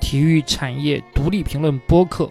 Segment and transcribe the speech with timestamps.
[0.00, 2.30] 体育产业独立评论播客，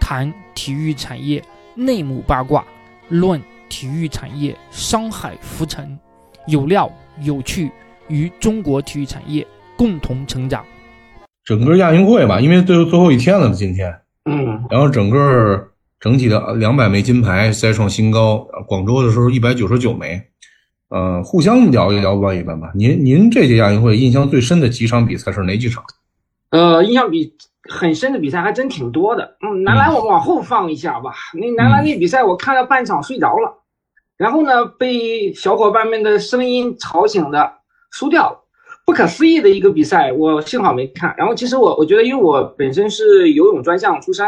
[0.00, 1.42] 谈体育产业
[1.74, 2.64] 内幕八卦，
[3.10, 5.98] 论体育产业商海浮沉，
[6.46, 6.90] 有料
[7.20, 7.70] 有趣，
[8.08, 9.46] 与中国体育产业
[9.76, 10.64] 共同成长。
[11.44, 13.94] 整个亚运会吧，因为最后最后一天了，今天，
[14.24, 15.68] 嗯，然后整个
[16.00, 20.22] 整体的两百枚金牌再创新高，广州的时候一百九十九枚，
[20.92, 22.70] 呃，互相聊一聊问一问吧。
[22.74, 25.82] 您您这届亚运会印象最深的几场比赛是哪几场？
[26.50, 29.38] 呃，印象比很深的比赛还真挺多的。
[29.40, 31.14] 嗯，男篮我们往后放一下吧。
[31.32, 33.62] 那男篮那比赛我看了半场睡着了，
[34.18, 37.54] 然后呢被小伙伴们的声音吵醒的，
[37.90, 38.38] 输掉了。
[38.84, 41.14] 不可思议的一个比赛，我幸好没看。
[41.16, 44.26] 然后其实我我觉得，因为我本身是游泳专项出身，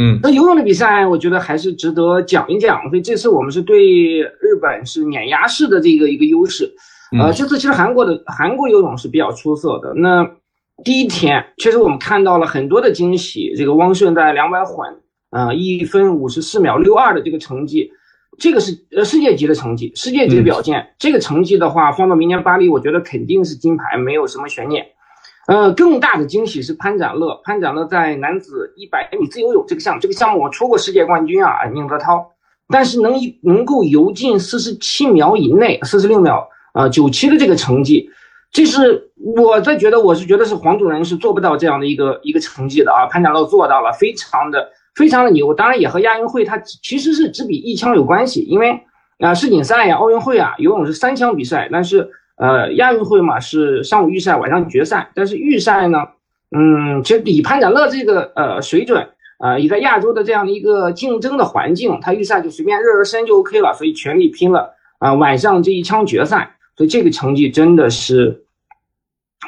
[0.00, 2.88] 嗯，那游泳的比赛我觉得还是值得讲一讲。
[2.88, 3.84] 所以这次我们是对
[4.20, 6.72] 日本是碾压式的这个一个优势。
[7.20, 9.92] 呃，这次其实韩国的韩国游泳是比较出色的。
[9.94, 10.26] 那
[10.82, 13.52] 第一天，确实我们看到了很多的惊喜。
[13.56, 14.88] 这个汪顺在两百混，
[15.28, 17.90] 啊，一分五十四秒六二的这个成绩，
[18.38, 20.86] 这个是呃世界级的成绩，世界级的表现。
[20.98, 24.86] 这个成绩的话，放到明年巴黎，我觉得肯定是金牌，没有什么悬念。
[25.50, 32.24] 呃，更大的惊喜是潘展乐，潘展乐在男子一百米自由泳这个项目，这个项目我出过世界冠军啊，宁泽涛，
[32.68, 38.08] 但是能能够游进四十七秒以内，四十六秒啊九七的这个成绩。
[38.52, 43.06] 这是我在觉得，我是觉得是黄种人是做不到这样的一个一个成绩的啊。
[43.06, 45.52] 潘展乐做到了，非常的非常的牛。
[45.52, 48.80] 当然也和亚运会它其实是只比一枪有关系，因为
[49.18, 52.08] 啊世锦赛呀、奥运会啊，游泳是三枪比赛，但是
[52.40, 55.10] 呃亚运会嘛是上午预赛，晚上决赛。
[55.14, 55.98] 但是预赛呢，
[56.50, 59.06] 嗯，其实以潘展乐这个呃水准
[59.38, 65.14] 啊，以在亚洲的这样的一个竞争的环境，他预赛就随便热热身就 OK 了，所以全力拼了啊。
[65.14, 66.56] 晚上这一枪决赛。
[66.76, 68.42] 所以这个成绩真的是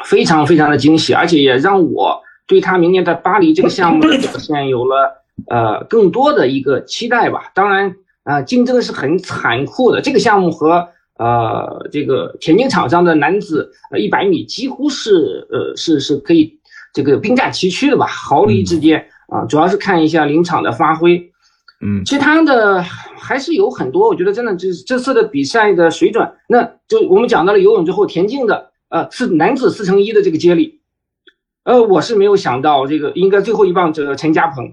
[0.04, 7.50] 非常非常的惊喜，而且也让我对他明年在巴黎这个项目的表现有了呃更多的一个期待吧。
[7.54, 10.86] 当然，呃，竞争是很残酷的，这个项目和
[11.22, 16.58] 呃这个田径场上的男子呃一百米几乎是呃是是可以
[16.92, 19.44] 这个并驾齐驱的吧，毫厘之间啊。
[19.46, 21.30] 主要是看一下临场的发挥。
[21.84, 30.80] 嗯，其他的还是有很多，我觉得真的这这次的比赛的水准，那就我们讲到了游泳之后，田径的呃是男子四乘一的这个接力，
[31.64, 34.72] 呃我是没有想到这个应该最后一棒这个陈家鹏，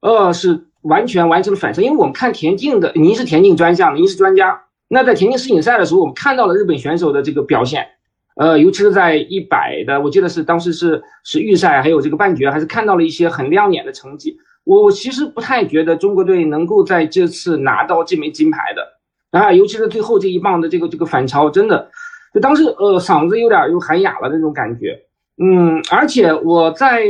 [0.00, 4.60] 呃是完全完成了反射，因为我们看田径的，您是田径专项，您是专家，
[4.94, 7.88] 那在田径世锦赛的时候，我们看到了日本选手的这个表现，
[8.36, 14.36] 呃尤其是在一百的，我记得是当时是是预赛还有这个半决，还是看到了一些很亮眼的成绩。
[14.64, 21.90] 我我其实不太觉得中国队能够在这次拿到这枚金牌的啊，尤其是最后这一棒的这个这个反超，真的，
[22.34, 25.00] 就当时呃嗓子有点又喊哑了那种感觉，
[25.42, 27.06] 嗯，而且我在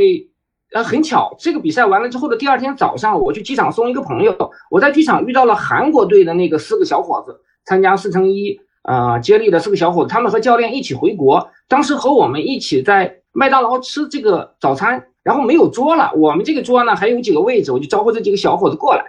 [0.73, 4.33] 呃很巧，这个比赛完了之后的第二天早上，我去机场送一个朋友，
[4.71, 15.05] 我在机场遇到了韩国队的那个四个小伙子，参加四乘一啊接力的四个小伙子，他们和教练一起回国，当时和我们一起在麦当劳吃这个早餐。
[15.23, 19.05] 然后没有桌了，我们这个桌呢还有几个位置，我就招呼这几个小伙子过来。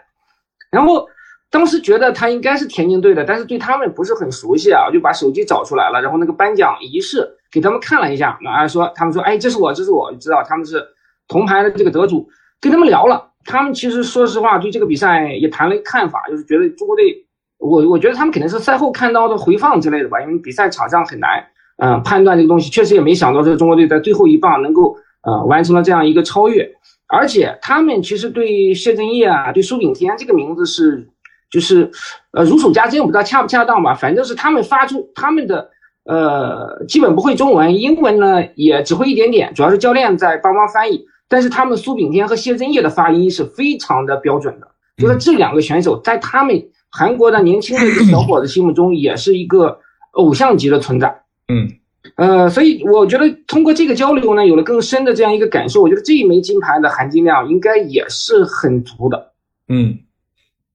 [0.70, 1.04] 然后
[1.50, 10.80] 当时觉得他应该是田径队的，但是对他们不是很熟悉啊，我就把手机找出来了，然后那个颁奖仪式给他们看了一下，啊说他们说，哎，这是我，这是我，知道他们是
[11.26, 12.28] 铜牌的这个得主，
[12.60, 17.23] 跟他们聊了，他们其实说实话对这个比赛也谈了看法，就是觉得中国队，
[17.64, 21.44] 我我觉得他们肯定是赛后看到的回放之类的吧，因为比赛场上很难，
[21.78, 24.96] 嗯，判断这个东西，确实也没想到这个中国队在最后一棒能够。
[25.26, 26.70] 呃，完成了这样一个超越，
[27.08, 31.08] 而且他们其实对谢震业啊，对苏炳添这个名字是，
[31.50, 31.90] 就是
[32.32, 35.70] 呃如数家珍，我不知道恰不恰当吧，反正是他们发出他们的
[36.04, 46.62] 呃基本不会中文，英文呢也只会一点点，主要是教练在帮忙翻译，但是他们苏炳添和谢震业的发音是非常的标准的，就是这两个选手在他们
[46.96, 49.78] 韩国的年轻的一个小伙子心目中也是一个
[50.12, 51.68] 偶像级的存在，嗯。
[52.16, 55.82] 呃，所以我觉得通过这个交流呢，有了更深的这样一个感受。
[55.82, 59.32] 我觉得这一枚金牌的含金量应该也是很足的。
[59.68, 59.98] 嗯，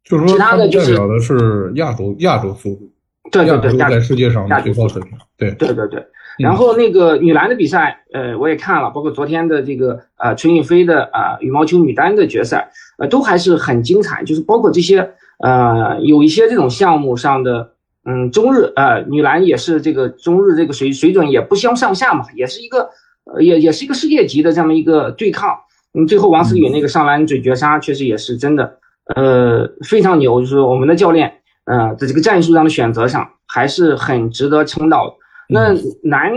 [0.03, 2.91] 就是说，其他的代表的是亚洲亚洲速度，
[3.31, 5.11] 对对对，在世界上的最高水平。
[5.37, 6.03] 对对对对。
[6.39, 14.23] 然后那个女篮的比赛，呃，我也看了，包括昨天的这个呃陈雨菲的啊羽毛球女单的决赛，呃，都还是很精彩。
[14.23, 17.71] 就是包括这些呃有一些这种项目上的。
[18.05, 22.89] 嗯，中日呃，女篮也是这个中日这个水水准也不相上下嘛，也是一个
[23.25, 25.53] 呃也也是一个世界级的这么一个对抗。
[25.93, 28.77] 嗯，最后王思雨那个上篮嘴绝杀，确实也是真的，
[29.13, 30.39] 呃，非常牛。
[30.39, 31.31] 就是我们的教练
[31.65, 35.15] 呃在这个战术上的选择上还是很值得称道。
[35.47, 36.31] 那男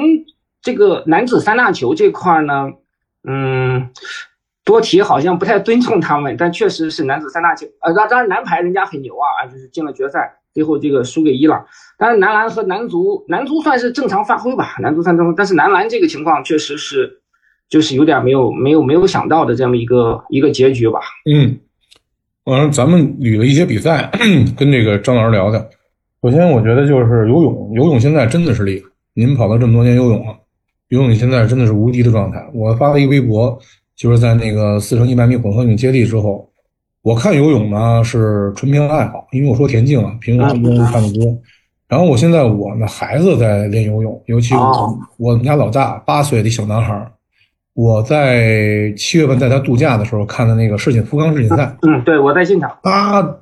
[0.60, 2.70] 这个男子三大球这块呢，
[3.26, 3.88] 嗯，
[4.64, 7.66] 多提好像不太尊重他们，但确实是男子三大球。
[7.80, 11.64] 呃，当然男排人家很牛啊，就是进了决赛，最后这个输给伊朗。
[11.98, 17.20] 当然男篮和男足，男足算是正常发挥吧，男足算正常，但是男篮这个情况确实是，
[17.68, 21.00] 就是有点没有没有没有想到的这么一个一个结局吧。
[21.30, 21.58] 嗯，
[22.44, 24.10] 完了，咱们捋了一些比赛，
[24.56, 25.60] 跟这个张老师聊聊。
[26.22, 28.88] 首先，我觉得就是游泳，游泳现在真的是厉害。
[29.14, 30.36] 您跑了这么多年游泳了，
[30.88, 32.48] 游泳现在真的是无敌的状态。
[32.54, 33.58] 我发了一个微博，
[33.96, 36.48] 就是在那个四乘一百米混合泳接力之后，
[37.02, 41.36] 我看游泳呢是纯凭爱好，因为我说田径啊，平常游泳看的多。
[41.88, 47.06] 然后我现在我的孩子在练游泳，尤其我我们家老大八岁的小男孩，
[47.74, 53.38] 我在七月份带他度假的时候看的那个世锦福冈世锦赛，嗯，对我在现场，他。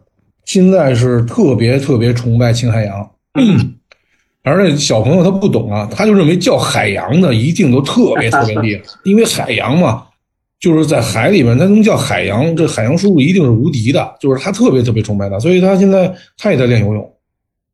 [0.47, 3.09] 现在是特别特别崇拜青海洋，
[4.43, 10.03] 而且小朋友他不懂啊，他就认为叫海洋的一定都特别特别厉害， 因为海洋嘛，
[10.61, 17.13] 就是在海里面，他能叫海洋，这海洋叔叔一定是无敌的，就是他特别特别崇拜他，所以他现在他也在练游泳。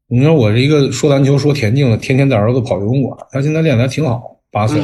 [0.09, 4.81] 你说我这一个说篮球说田径的，天天带儿子跑游泳馆，他现在练的还挺好，八岁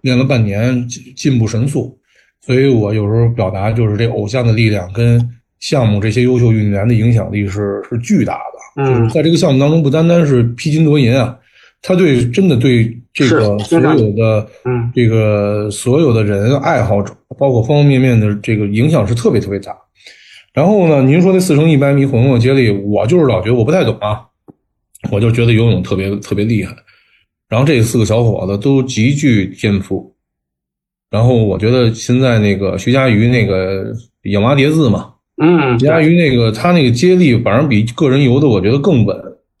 [0.00, 1.98] 练了半年，进步神速。
[2.40, 5.28] 所以我有时候表达就是这偶像的力量跟。
[5.60, 8.40] 项目这些优秀运动员的影响力是是巨大
[8.74, 11.36] 的，就是在这个项目当中，不单单是披金夺银啊，
[11.82, 19.74] 他对真的对这个所有的嗯这个所有的人爱好者，包括方方面面的这个影响是特别特别大。
[20.52, 24.20] 然后呢，您说那四乘一百米混合接力，我就是老觉得我不太懂啊，
[25.10, 26.74] 我就觉得游泳特别特别厉害。
[27.48, 30.14] 然后这四个小伙子都极具天赋。
[31.10, 33.92] 然后我觉得现在那个徐嘉余那个
[34.24, 35.14] 养娃叠字嘛。
[35.42, 39.16] 嗯，徐嘉余那个他那个接力，反而比个人游的我觉得更稳。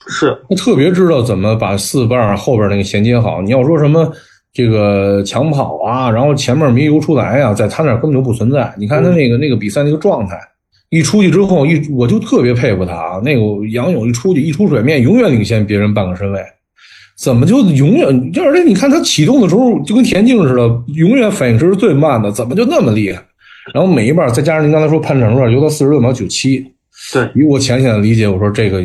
[0.08, 3.42] 是，他特别知道怎么把四瓣后边那个衔接好。
[3.42, 4.10] 你要说什么
[4.52, 8.72] 这个抢跑啊，然后前面没游出来啊，在他那根本就不存在。
[8.78, 10.36] 你看他那个那个比赛那个状态，
[10.88, 13.20] 一出去之后一我就特别佩服他啊。
[13.22, 16.40] 那个杨勇一出去一出水面，永远领先别人半个身位，
[17.18, 18.32] 怎么就永远？
[18.32, 23.22] 就而且你看他启动的时候就跟田径似的，永远反应时是最慢的，怎么就那么厉害？
[23.74, 26.66] 然后每一半再加上您刚才说潘成乐游到四十六秒九七，
[27.12, 28.82] 对，以我浅显的理解，我说这个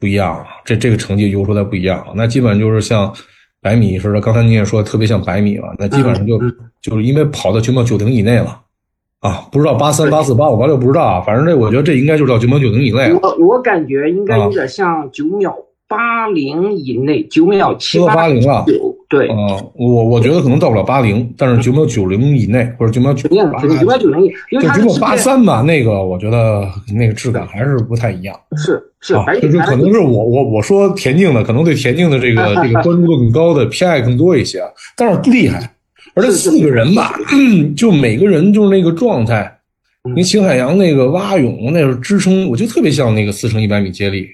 [0.00, 3.12] 不一样，这这个成绩游出来不一样，那基本上就是像
[3.60, 4.20] 百米似的。
[4.20, 6.40] 刚才你也说特别像百米了，那基本上就
[6.80, 8.58] 就是因为跑到九秒九零以内了
[9.20, 13.12] 啊，不知道八三八四八五八六不知道啊，反正这我觉得这应该就是到九秒九零以内。
[13.12, 15.54] 我我感觉应该有点像九秒
[15.86, 18.64] 八零以内，九秒七八零了。
[19.10, 25.62] 对，啊，我我觉得可能到不了八零，但是九秒九零以内或者九秒九，九秒九零，就九秒八三吧。
[25.62, 26.64] 那个我觉得
[26.94, 28.38] 那个质感还是不太一样。
[28.56, 34.62] 是是，就是可能是我我我说田径的，可能对田径的这个这个关注度更高的偏爱更多一些，
[34.96, 35.68] 但是厉害。
[36.14, 37.12] 而且四个人吧，
[37.76, 39.58] 就每个人就是那个状态。
[40.14, 44.28] 你秦海洋那个蛙泳，那是支撑，我就特别像那个四乘一百米接力。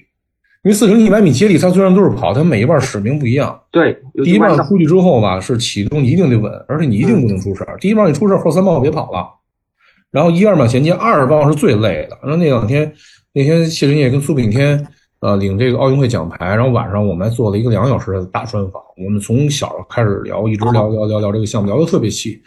[0.63, 3.57] 因为四乘一百米接力，它虽然都是跑，它每一半使命不一样。
[3.71, 7.77] 对，第一半出去之后吧，是启动一定得稳，而且你一定不能出事儿。
[7.79, 9.25] 第一棒你出事儿，后三棒别跑了。
[10.11, 12.17] 然后一二秒衔接，二棒是最累的。
[12.21, 12.91] 然后那两天，
[13.33, 14.85] 那天谢震业跟苏炳添，
[15.19, 16.47] 呃，领这个奥运会奖牌。
[16.47, 22.41] 然后晚上我们还做了一个两小时的大专访，我们从小开始聊，一直聊聊聊聊这个项目，聊得特别细。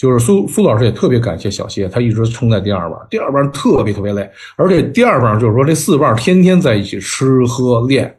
[0.00, 4.26] 就是苏苏老师也特别感谢小谢，他一直冲在第二棒，第二棒特别特别累，
[4.56, 8.10] 而且第二棒就是说这四棒天天在一起吃喝练，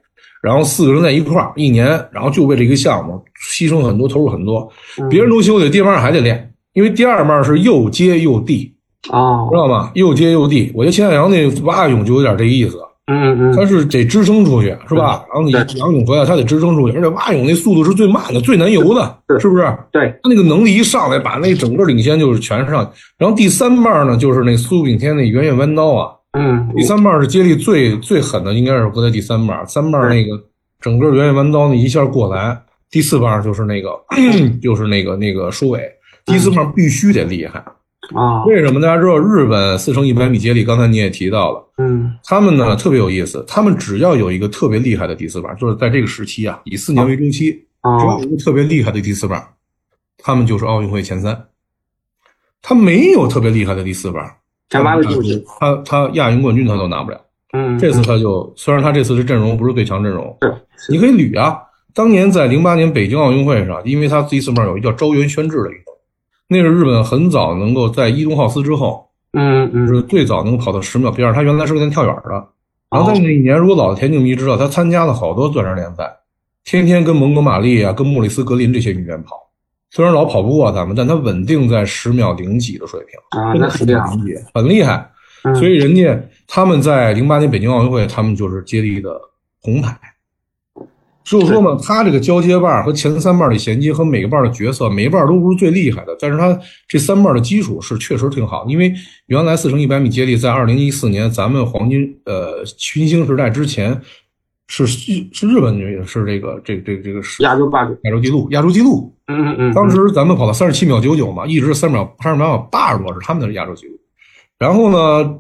[0.43, 3.19] 然后四个人在一块儿一年，然后就为这个项目
[3.51, 4.71] 牺牲很多，投入很多，
[5.09, 8.71] 别人都休息，第二棒还得练，因为第二棒是又接又递
[9.09, 9.91] 啊，知道吗？
[9.95, 12.77] 又接又递，我觉得秦海洋那蛙泳就有点这意思。
[13.11, 15.23] 嗯嗯，他是得支撑出去，是吧？
[15.33, 19.63] 然后你仰泳回来，他得支撑出去，而且蛙泳那速度是最慢的，最难游的，是不是？
[19.91, 22.91] 对，他那个能力一上来，把那整个领先就是全上。
[23.17, 29.65] 然后第三棒呢，就是那苏炳添那圆月弯刀啊，嗯，第三棒是接力最最狠的，应该是搁在第三棒。
[29.67, 30.31] 三棒那个
[30.79, 32.57] 整个圆月弯刀那一下过来，
[32.89, 33.89] 第四棒就是那个
[34.61, 35.81] 就是那个那个收尾，
[36.25, 37.63] 第四棒必须得厉害。
[38.13, 40.63] 啊，为什么大家知道日本四乘一百米接力？
[40.63, 49.43] 刚才你也提到了，嗯，他们呢特别有意思，他们只要有一个特别厉害的第四棒，就是在这个时期啊，以四年为中期，只要有一个特别厉害的第四棒，
[50.17, 51.45] 他们就是奥运会前三。
[52.61, 54.23] 他没有特别厉害的第四棒，
[55.59, 57.19] 他他亚运冠军他都拿不了。
[57.53, 60.37] 嗯，这次他就虽然他这次的阵容不是最强阵容，
[60.77, 61.57] 是你可以捋啊。
[61.93, 65.90] 当年在零八年北京奥运会上，因为他第四棒有一个叫招原宣志的一个。
[66.53, 71.33] 那是日本很早能够在伊东浩司之后，嗯嗯，是最早能够跑到十秒边上。
[71.33, 72.45] 他原来是个练跳远的，
[72.89, 76.11] 然后在那一年，如果老的田径迷知道，他参加了好多钻石联赛，
[76.65, 79.37] 天天跟蒙哥马利啊、跟莫里斯格林这些运动员跑，
[79.91, 85.09] 虽然老跑不过他们，但他稳定在十秒零几的水平，啊，那很厉害，很厉害。
[85.55, 89.17] 所以人家他们在零八年北京奥运会，他们就是接力的
[89.61, 89.97] 红牌。
[91.23, 98.65] 就是说嘛，他这个交接棒和前三棒的衔接和每个棒的角色，每一棒都不是最厉害的，但是他这三棒的基础是确实挺好。
[98.67, 98.91] 因为
[99.27, 104.01] 原来四乘一百米接力在二零一四年咱们黄金呃群星时代之前
[104.67, 109.15] 是是日本女是这个这这这个是亚洲霸主亚洲纪录亚洲纪录。
[109.27, 109.73] 嗯嗯嗯。
[109.73, 113.93] 当时咱们跑到三十七秒九九嘛，一直是三秒三十秒八十多是他们的亚洲纪录。
[114.57, 115.35] 然后呢，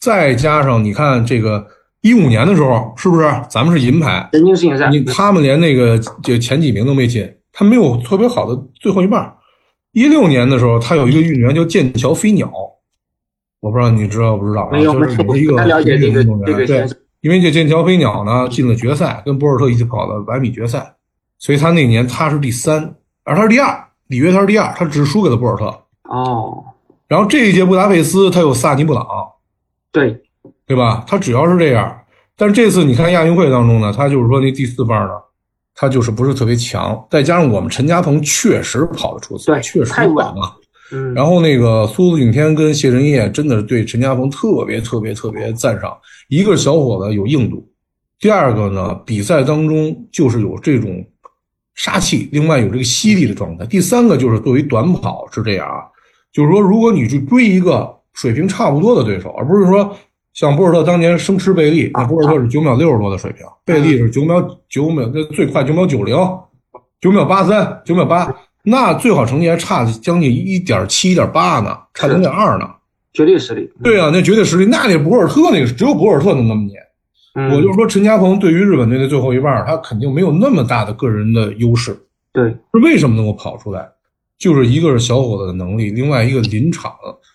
[0.00, 1.66] 再加上你看这个。
[2.02, 4.28] 一五年的时候，是不是咱们是银牌？
[4.32, 9.32] 南京世锦赛，你他们连那个就前几名都没进，他没有特别好的最后一半。
[9.92, 12.50] 一六年的时候，他有一个运动员叫剑桥飞鸟，
[13.60, 14.68] 我不知道你知道不知道？
[14.72, 16.86] 没有，就是一个了解这个这个对，
[17.20, 20.94] 因为这剑桥飞鸟呢进了决赛，跟博尔特一起跑了百米决赛，
[21.38, 25.66] 所以他那年他是第三，而他是第二，里约他是第二，他只输给了博尔特。
[26.08, 26.64] 哦。
[27.06, 29.06] 然后这一届布达佩斯他有萨尼布朗。
[29.92, 30.20] 对。
[30.72, 31.04] 对吧？
[31.06, 31.94] 他只要是这样，
[32.34, 35.12] 但是这次你看亚运会当中呢，他就是说那第四棒呢，
[35.74, 37.06] 他就是不是特别强。
[37.10, 40.56] 再加上我们陈家鹏确实跑得出色，确实稳了。
[40.92, 41.12] 嗯。
[41.12, 45.94] 然后那个苏子景天跟谢震业真的是对陈家鹏特别特别特别赞赏。
[46.30, 47.68] 一个小伙子有硬度，
[48.18, 51.04] 第二个呢，比赛当中就是有这种
[51.74, 53.66] 杀气，另外有这个犀利的状态。
[53.66, 55.84] 第三个就是作为短跑是这样啊，
[56.32, 59.94] 就是说如果你去追一个水平差不多的对手，而不是说。
[60.34, 66.16] 像博尔特当年生吃贝利，那博尔特是九秒六十多的水平，贝利是九秒九秒，那最快九秒九零，
[67.00, 68.34] 九秒八三，九秒八，
[68.64, 72.66] 那最好成绩还差将近一点七、一点八呢，差零点二呢。
[73.12, 73.70] 绝对实力。
[73.82, 76.80] 对啊，那绝对实力，那那博尔特那个只有博尔特能那么碾。
[77.50, 81.94] 我就说陈嘉鹏对于日本队的最后一棒，他肯定没有那么大的个人的优势。
[82.32, 83.86] 对，是为什么能够跑出来？
[84.38, 86.90] 就是一个是小伙子的能力，另外一个临场。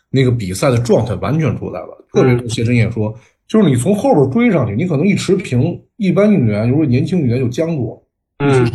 [0.09, 3.13] 那个比赛的状态完全出来了，特别是谢震业说，
[3.47, 8.01] 就是你从后边追上去，你可能一持平，一般运动员如果年轻运动员就僵住，
[8.39, 8.69] 嗯，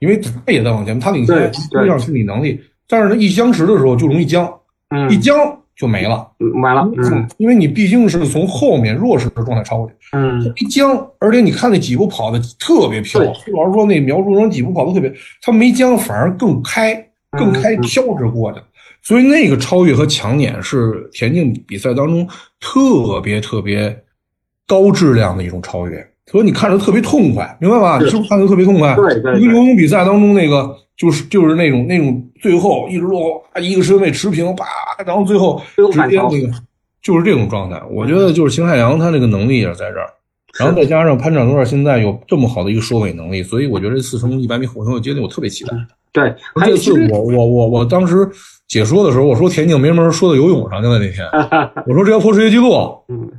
[0.00, 4.52] 因为他也在往前，他领先追上心理能力，但是他一僵持的时候就容易僵，
[4.90, 5.36] 嗯，一僵
[5.76, 6.30] 就没了，
[6.62, 16.94] 完了，嗯，因为你毕竟是从后面弱势的状态超过去，嗯，一僵，而且你看那几步跑的特别飘，老师说那描述中几步跑的特别，他没僵反而更开，
[17.30, 18.58] 更开飘着过去。
[19.02, 22.26] 所以那个超越和抢点是田径比赛当中
[22.60, 24.04] 特别特别
[24.66, 27.98] 高质量的一种超越，所以你看着特别痛快，明白吧？
[27.98, 28.94] 你是不是看着特别痛快？
[28.94, 29.40] 对对。
[29.40, 34.64] 一个游泳比赛当中那个就是就是那种那种最后一直落后啊一个身位持平啪，
[35.04, 36.48] 然后最后直接那个
[37.02, 37.82] 就是这种状态。
[37.90, 40.08] 我觉得就是邢海洋他那个能力也是在这儿，
[40.60, 45.76] 然后再加上潘展乐现在有这么好的一个收尾能力，所以我觉得四乘一百米混合接力我特别期待。
[46.12, 48.28] 对，这次我我我我当时。
[48.68, 50.98] 解说的时候，我说田径没门说到游泳上去了。
[50.98, 51.26] 那天
[51.86, 52.72] 我说这要破世界纪录，
[53.08, 53.30] 嗯，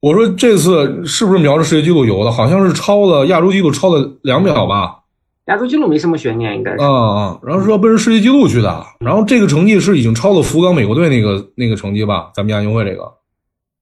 [0.00, 2.32] 我说这次是不是瞄着世界纪录游的？
[2.32, 5.00] 好像是超了亚洲纪录，超了两秒吧。
[5.48, 6.78] 亚洲纪录没什么悬念，应该是。
[6.78, 7.38] 啊啊！
[7.42, 12.30] 然后说奔着世界纪录去的，然后这个成绩是已经超了福冈美国队那个那个成绩吧？
[12.34, 13.12] 咱们亚运会这个，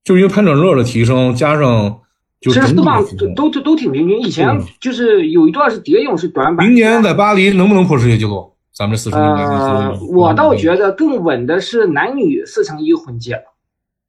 [0.02, 2.00] 就因为潘展乐的提升，加上
[2.40, 4.20] 就整体都都都挺平均。
[4.20, 6.66] 以前就是有一段是蝶泳是短板。
[6.66, 8.46] 明年在巴黎能不能破世界纪录？
[8.72, 13.38] 咱们这四乘一，呃，我倒觉得更稳的是男女四乘一混接，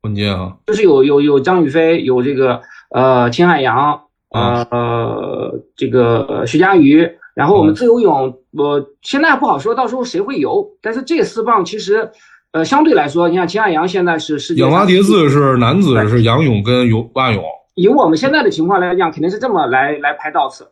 [0.02, 2.62] 混接啊，就是有有有张雨霏，有这个
[2.92, 12.10] 呃秦海洋，呃这个徐嘉余，然后我们自由泳，我现在不好说到时候谁会游，但是这四棒其实，
[12.52, 17.44] 呃相对来说，你看秦海洋现在是世界仰蛙蝶字是男子是仰泳跟游蛙泳，
[17.82, 20.66] 以我们现在的情况来讲，肯定是这么来来排到次。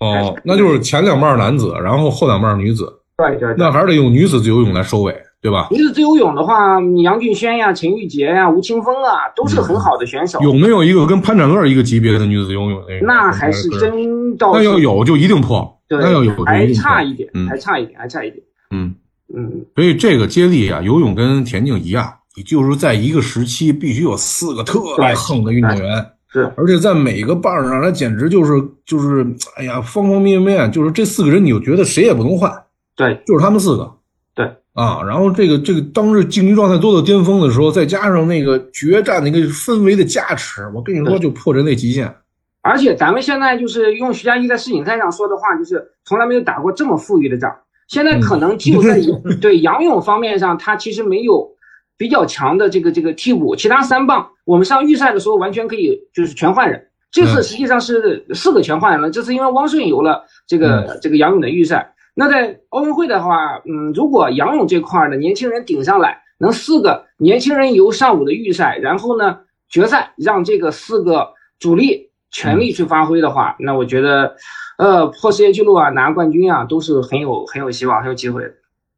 [0.00, 2.92] 哦，那就是前两半男子，然后后两半女子。
[3.16, 5.68] 对对，那还是得用女子自由泳来收尾，对吧？
[5.70, 10.38] 女子自由泳的话，杨俊轩呀、陈玉洁呀、吴青峰啊，都是很好的选手。
[10.42, 12.82] 有没有一个跟潘展乐一个级别的女子自由泳？
[13.00, 18.42] 那还是真到那要有就一定破，那要有还差一点，还差一点，还差一点。
[18.70, 18.94] 嗯
[19.34, 26.06] 嗯，所以这个接力啊，游泳跟田径一样，你就是在一个时期必须有四个特别横的运动员，
[26.42, 28.52] 是，而且在每个棒上，他简直就是
[28.84, 29.26] 就是，
[29.56, 32.52] 哎呀，方方面面，就是这四个人，你就觉得谁也不能换。
[32.94, 33.90] 对，就是他们四个，
[34.34, 42.14] 对啊，然后这个这个当时竞技状态做到巅峰的时候，再加上那个决战那个氛围的加持，我跟你说就破人类极限。
[42.60, 47.50] 而且咱们现在就是用徐佳一在世锦赛上说的话，就是从来没有打过这么富裕的仗。
[47.88, 49.00] 现在可能 就在
[49.40, 51.48] 对仰泳方面上，他其实没有
[51.96, 56.86] 比较强的这个这个替补，其他三棒我们上预赛的时候完全可以就是全换人。
[57.10, 61.94] 这次实际上是四个全换了，这次因为汪顺有了这个这个杨勇的预赛。
[62.14, 69.38] 那在奥运会的话，嗯，如果杨勇这块的年轻人顶上来，能四个年轻人游上午的预赛，然后呢
[69.68, 74.36] 决赛让这个四个主力全力去发挥的话，那我觉得，
[74.76, 78.52] 呃，破世界纪录啊，拿冠军啊，都是很有很有希望、很有机会的。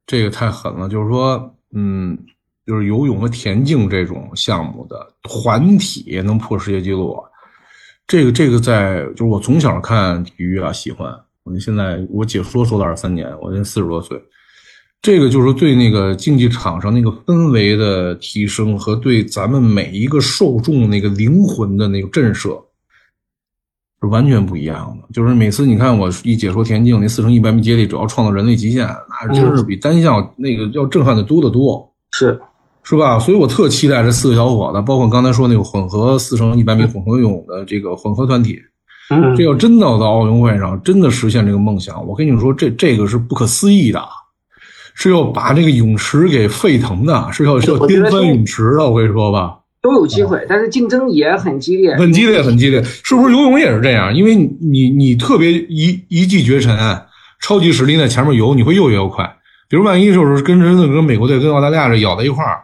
[0.06, 2.18] 这个太狠了，就是说，嗯，
[2.68, 7.16] 就是游泳和田径这种项目的团体能破世界纪录，
[8.06, 11.10] 这个这个在就是我从小看体育啊，喜欢。
[11.44, 14.22] 我现在我解说说了二三年，我现在四十多岁，
[15.00, 22.62] 这个就是对那个竞技场上那个氛围的提升和对咱们每一个受众那个灵魂的那个震慑，
[24.02, 25.08] 是完全不一样的。
[25.14, 32.38] 就是每次你看我一解说田径那四乘一百米接力，主要创造人类极限，那真是比单项那个要震撼的多得多，是
[32.88, 33.18] 是吧？
[33.18, 38.58] 所以我特期待这四个小伙子，包括刚才说那个混合四乘一百米混合泳的这个混合团体。
[39.36, 44.02] 这要真的到奥运会上，真的实现这个梦想，我跟你们说，这这个是不可思议的，
[44.94, 48.88] 是要把这个泳池给沸腾的，是要是要颠翻泳池的。
[48.88, 52.82] 我跟你说吧，都有机会，但是竞争也很激烈，很激烈，很激烈。
[52.82, 54.14] 是不是游泳也是这样？
[54.14, 56.76] 因为你你你特别一一骑绝尘，
[57.40, 59.24] 超级实力在前面游，你会越游越快。
[59.70, 62.60] 比如万一就是跟人跟美国队跟澳大利亚这咬在一块儿，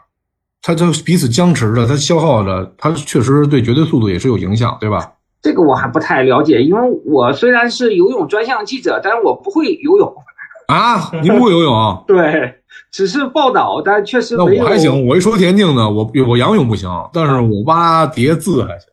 [0.67, 5.13] 他他彼此僵持着，他消耗着，他确实对绝对速度也是有影响，对吧？
[5.43, 10.11] 这个我还不太了解，因为我虽然是游泳专项记者，但是我不会游泳
[10.69, 11.11] 啊。
[11.23, 12.05] 您不会游泳？
[12.09, 12.55] 对，
[12.91, 15.07] 只是报道，但确实那我还行。
[15.07, 18.89] 我一说田径呢，我我仰泳不行，但是我蛙叠字还行，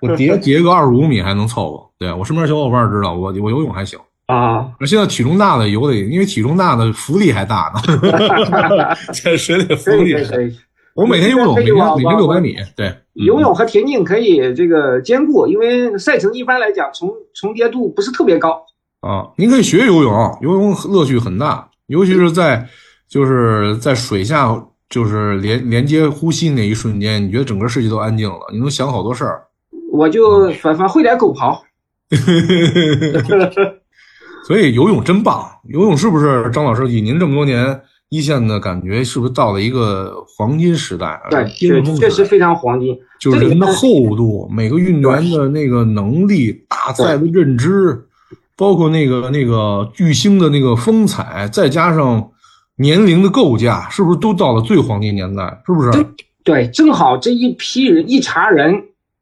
[0.00, 1.86] 我叠 叠个二十五米还能凑合。
[1.98, 3.98] 对我身边小伙伴知道我我游泳还行
[4.28, 4.66] 啊。
[4.86, 10.16] 现在体重大的游的，因为体重大的浮力还大呢，在水里浮力。
[10.94, 12.56] 我每天游泳，每天每天六百米。
[12.76, 18.60] 对，游泳和田径可以这个兼顾，因为赛程一般来讲重重叠度不是特别高。
[19.00, 22.66] 啊，您可以学游泳，游泳乐趣很大，尤其是在
[23.08, 29.44] 就是在水下就是连连接呼吸那一瞬间，你觉得整个世界都安静了，你能想好多事儿。
[29.92, 31.58] 我就反反会点狗刨。
[34.46, 36.88] 所以游泳真棒，游泳是不是张老师？
[36.88, 37.80] 以您这么多年。
[38.10, 41.20] 一线的感觉是不是到了一个黄金时代？
[41.30, 42.96] 对，确确实非常黄金。
[43.18, 48.06] 就是人的厚度，每个运动员的那个能力、大赛的认知，
[48.56, 52.30] 包括那个那个巨星的那个风采，再加上
[52.76, 55.62] 年龄的构架，是不是都到了最黄金年代？
[55.64, 56.06] 是不是？
[56.42, 58.74] 对，正好这一批人一茬人。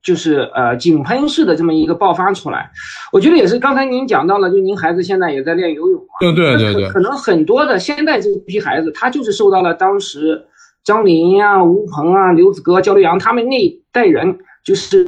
[0.03, 2.71] 就是呃井喷式的这么一个爆发出来，
[3.13, 10.43] 我觉得也是刚才您讲到了，就您孩子现在也在练游泳嘛，对对对对，可能很多的现在这批孩子，他就是受到了当时
[10.85, 15.05] 张琳啊、吴鹏啊、刘子歌、焦刘洋他们那一代人就是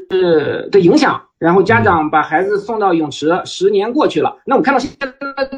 [0.71, 5.09] 的影响，然后家长把孩子送到泳池，十年过去了，那我看到现在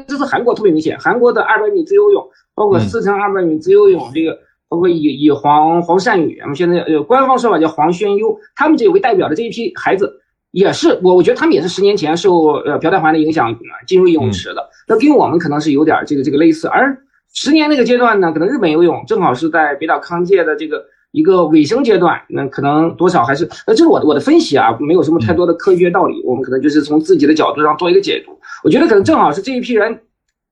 [0.07, 4.37] 这次韩国特别明显，韩国的二百米自由泳，包括四乘二百米自由泳这个。
[4.73, 10.11] 包括以以黄黄善宇，我们现在呃官方说法叫黄轩优，他们这为代表的这一批孩子，
[10.49, 13.55] 也是我我觉得他们也是十年前受呃朴泰桓的影响
[13.85, 16.67] 进入游泳池的，那跟我们可能是有点这个这个类似。
[16.69, 16.97] 而
[17.35, 28.35] 十年那个阶段呢，可能日本游泳正好是在北岛康介的这个一个尾声阶段，那可能多少还是呃这是我的我的分析啊，没有什么太多的科学道理，我们可能就是从自己的角度上做一个解读。
[28.63, 29.99] 我觉得可能正好是这一批人，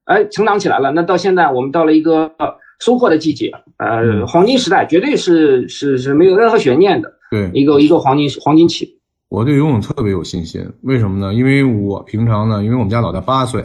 [0.06, 2.32] 哎成长起来了，那到现在我们到了一个。
[2.82, 8.98] 收获的季节，呃，黄金时代绝对是是是没有任何悬念的，对，一个一个黄金黄金期。
[9.30, 11.34] 我对游泳特别有信心，为什么呢？
[11.34, 13.64] 因为我平常呢，因为我们家老大八岁，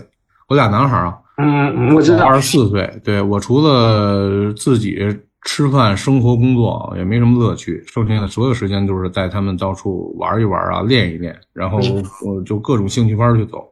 [0.49, 4.99] 我俩男孩啊，嗯，我知道，二十四岁，对我除了自己
[5.47, 11.79] 吃饭、生活、工作也没什么乐趣，剩下的所有时间都是带他们到处玩一玩啊，练一练，然后
[12.23, 13.65] 我就各种兴趣班去走。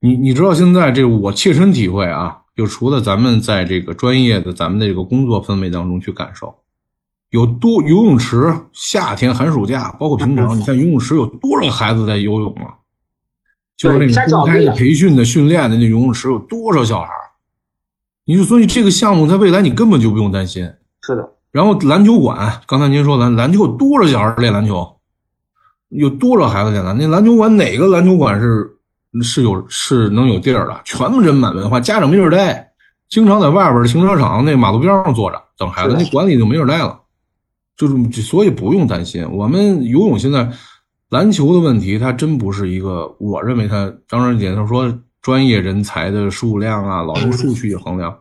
[0.00, 2.38] 你你知道现在这我切身体会啊。
[2.56, 6.54] 就除了咱们在这个专业的咱们的这个工作氛围当中去感受，
[7.30, 12.78] 有多游泳池，夏天寒暑假，包括平常，你看游泳池有多少孩子在游泳啊？
[13.76, 17.08] 就是那种公开的培训的训练的那游泳池有多少小孩？
[18.24, 20.62] 你就所以这个项目在未来你根本就不用担心。
[21.02, 21.28] 是的。
[21.50, 24.96] 然后篮球馆，刚才您说篮篮球有多少小孩练篮球？
[25.88, 26.96] 有多少孩子练篮？
[26.96, 28.73] 那篮球馆哪个篮球馆是？
[29.22, 32.72] 是有是能有地儿的，全部人满为患，家长没地儿待，
[33.08, 36.98] 经常在外边停车场那马路边上坐着等孩子，那管理就没地儿待了，
[37.76, 39.24] 就是所以不用担心。
[39.30, 40.50] 我们游泳现在
[41.10, 48.16] 篮球的问题，它真不是一个，我认为它张然姐她说专业人才的数量啊，老用数据衡量。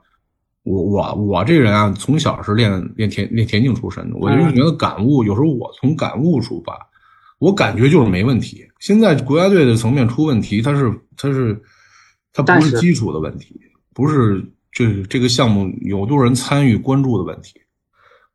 [0.64, 6.78] 我我我这人啊，从小是练练田练田径出身的，我就觉得感悟，有时候我从感悟出发。
[7.44, 8.64] 我感觉就是没问题。
[8.80, 11.62] 现在国家队的层面出问题，它是它是
[12.32, 13.60] 它不是是基础的问题，
[13.94, 17.56] 不是这这个项目有多少人参与关注的问题。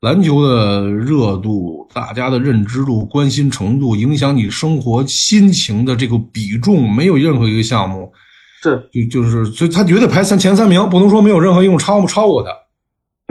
[0.01, 8.13] 篮球的热度、大家的认知度、关心程度，影响你生活心情的这个比重，没有任何一个项目
[8.63, 12.51] 是，就就是，所以他绝对排三前三名，不能说没有任何一种超超过他。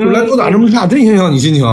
[0.03, 1.63] 就篮球打这么差，真影响你心情。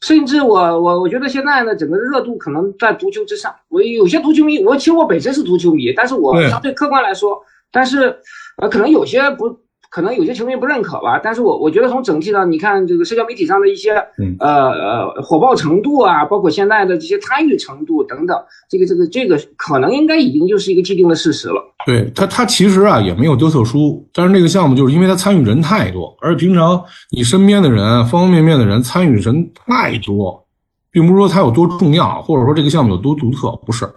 [0.00, 3.54] 甚至我我我觉得现在呢，整个热度可能在足球之上。
[3.68, 7.38] 我有些足球迷，我其实我本身是足球迷，但是我相对客观来说，
[7.70, 8.16] 但是
[8.56, 11.20] 呃，可能有些不，可能有些球迷不认可吧。
[11.22, 18.36] 但是我我觉得从整体上，你看这个社交媒体上的一些嗯呃呃火爆程度啊，包括现在的这些参与程度等等，
[18.70, 21.62] 这个这个这个可能应该已经就是一个既定的事实了。
[21.84, 30.46] 对他，他其实啊也没有多特殊，但是这个项目就是因为他参与人太多，而平常你身边的人方方面面的人参与人太多，
[30.92, 33.88] 并不是说它有多重要，或者说这个项目有多独特，不是。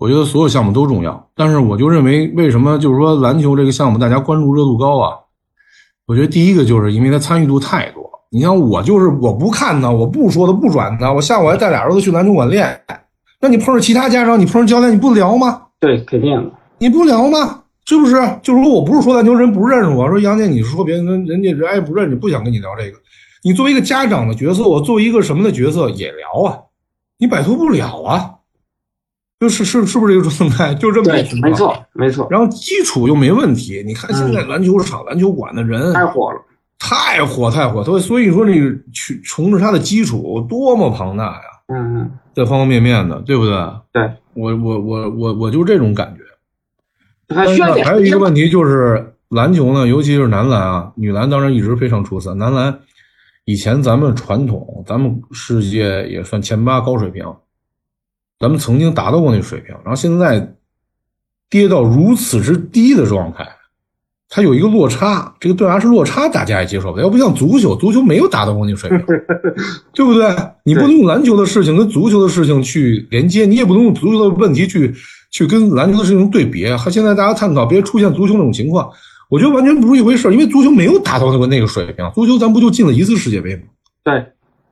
[0.00, 5.12] 我觉得所有项目都重要，但是我就认为，为什么就是说篮球这个项目大家关注热度高啊？
[6.06, 8.08] 我觉得第一个就是因为它参与度太多。
[8.30, 12.80] 你像我就是我不看他，我不说他，不转他，我下午还带俩儿子去篮球馆练。
[13.40, 15.64] 那你碰上其他家长，你碰上教练，你不聊吗？
[15.78, 16.50] 对，肯定的。
[16.78, 17.64] 你不聊吗？
[17.84, 18.14] 是不是？
[18.42, 22.96] 就是说我不是说篮球人不认识我，说杨姐，你说别人人家人爱不认识，不想跟你聊这个。
[23.44, 26.56] 你作为一个家长的角色，我作为一个什么的角色也聊啊，
[27.18, 28.30] 你摆脱不了啊，
[29.40, 30.72] 就是是是不是这个状态？
[30.78, 31.56] 就这么对一个，情况没。
[31.56, 36.40] 错，没错，然后基础又没问题，你看现在篮球场、篮球馆的人太火了。
[36.78, 38.54] 太火太火，所以所以说你
[38.92, 43.54] 去重置它的基础多么庞大呀，嗯嗯，这方方面面的，对不对？
[43.92, 47.34] 对，我我我我我就这种感觉。
[47.34, 47.44] 还
[47.84, 52.34] 还有一个问题就是篮球呢，尤其是男篮啊，女篮当然一直非常出色。
[52.34, 52.76] 男篮
[53.44, 57.24] 以前咱们传统，咱们世界也算前八高水平，
[58.40, 60.54] 咱们曾经达到过那水平，然后现在
[61.50, 63.46] 跌到如此之低的状态，
[64.30, 67.02] 它有一个落差，这个断崖式落差大家也接受不了。
[67.02, 68.98] 要不像足球，足球没有达到过那水平，
[69.92, 70.34] 对不对？
[70.64, 74.94] 你不能用篮球的事情跟足球的事情去连接，你也不能用足球的问题去
[75.30, 76.66] 去跟篮球的事情对比。
[76.74, 78.90] 和现在大家探讨别出现足球那种情况，
[79.28, 83.62] 我觉得完全不是一回事儿，因为足球没有达到那个那个水平，足球咱不就进了一次世界杯吗？
[84.02, 84.24] 对，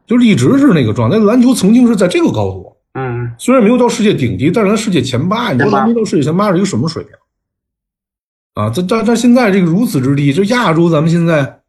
[0.06, 1.18] 就是一直是那个状态。
[1.18, 7.12] 篮球曾经是在这个高度，嗯，虽然没有到世界顶级，但是咱世界前八，你说咱没到世界前八是一个什么水平？
[8.54, 11.60] 啊，这但但现在这个如此之低，这亚洲咱们现在，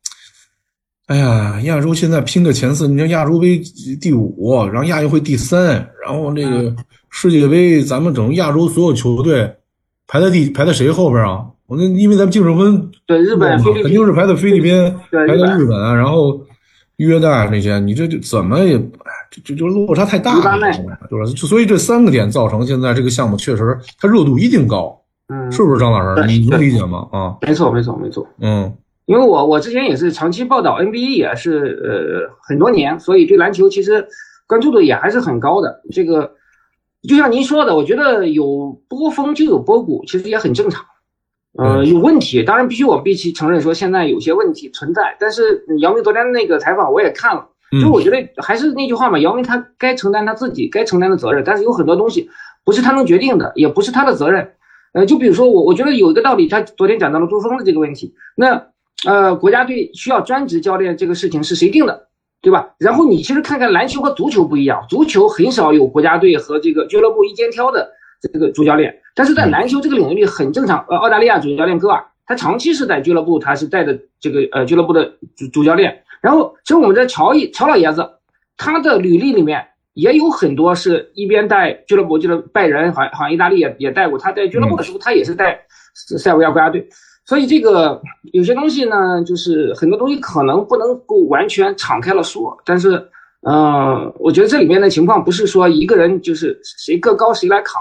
[1.06, 3.62] 哎呀，亚洲现在拼个前四，你像亚洲杯
[4.02, 6.76] 第五，然后亚运会第三，然后这个
[7.10, 9.56] 世界杯，咱们整个亚洲所有球队
[10.08, 11.46] 排在第排在谁后边啊？
[11.68, 14.74] 我那因为咱们净胜分对，日本、肯定是排在菲律宾，
[15.12, 16.44] 排在日本，然后
[16.96, 18.76] 约旦那些，你这这怎么也，
[19.30, 20.60] 哎这这就落差太大了
[21.10, 21.26] 对吧？
[21.36, 26.26] 就所以这三个点造成现在这个项目确实它热度一定高，嗯，是不是张老师？
[26.26, 27.08] 你能理解吗？
[27.12, 28.28] 啊，没错，没错，没错。
[28.42, 34.08] 嗯因为我我之前也是长期报道 NBA，也是呃很多年，所以对篮球其实
[34.46, 35.82] 关注度也还是很高的。
[35.92, 36.32] 这个
[37.02, 40.86] 就像您说的，我觉得有波峰就有波谷，其实也很正常。
[41.58, 45.18] 呃，有问题，当然必须我们必须承认说现在有些问题存在。
[45.20, 52.30] 但是嗯姚明昨天那个采访我也看了，就嗯我觉得还是那句话嘛，姚明他该承担他自己该承担的责任，但是有很多东西
[52.64, 54.52] 不是他能决定的，也不是他的责任。
[54.94, 58.16] 呃，就比如说我，我觉得有一个道理，他昨天讲到了朱峰的这个问题。
[58.36, 58.66] 那
[59.06, 62.08] 呃，国家队需要专职教练这个事情是谁定的，
[62.42, 62.74] 对吧？
[62.80, 67.88] 然后你其实看看篮球和足球不一样，足球很少有国家队和这个俱乐部一肩挑的
[68.20, 70.84] 这个主教练，但是在篮球这个领域里很正常。
[70.90, 75.06] 呃，澳大利亚主教练戈尔，他长期是在俱乐部，他是带的这个呃俱乐部的
[75.38, 76.02] 主主教练。
[76.22, 78.08] 然后其实我们的乔伊乔老爷子，
[78.58, 84.18] 他的履历里面也有很多是一边带俱乐部，就是拜仁，好像好像意大利也也带过。
[84.18, 85.60] 他在俱乐部的时候，他也是带
[86.18, 86.88] 塞尔维亚国家队。
[87.26, 88.02] 所以这个
[88.34, 93.08] 有些东西呢，就是很多东西可能不能够完全敞开了说，但是，
[93.48, 97.76] 嗯，我觉得这里面的情况不是说一个人就是谁个高谁来扛，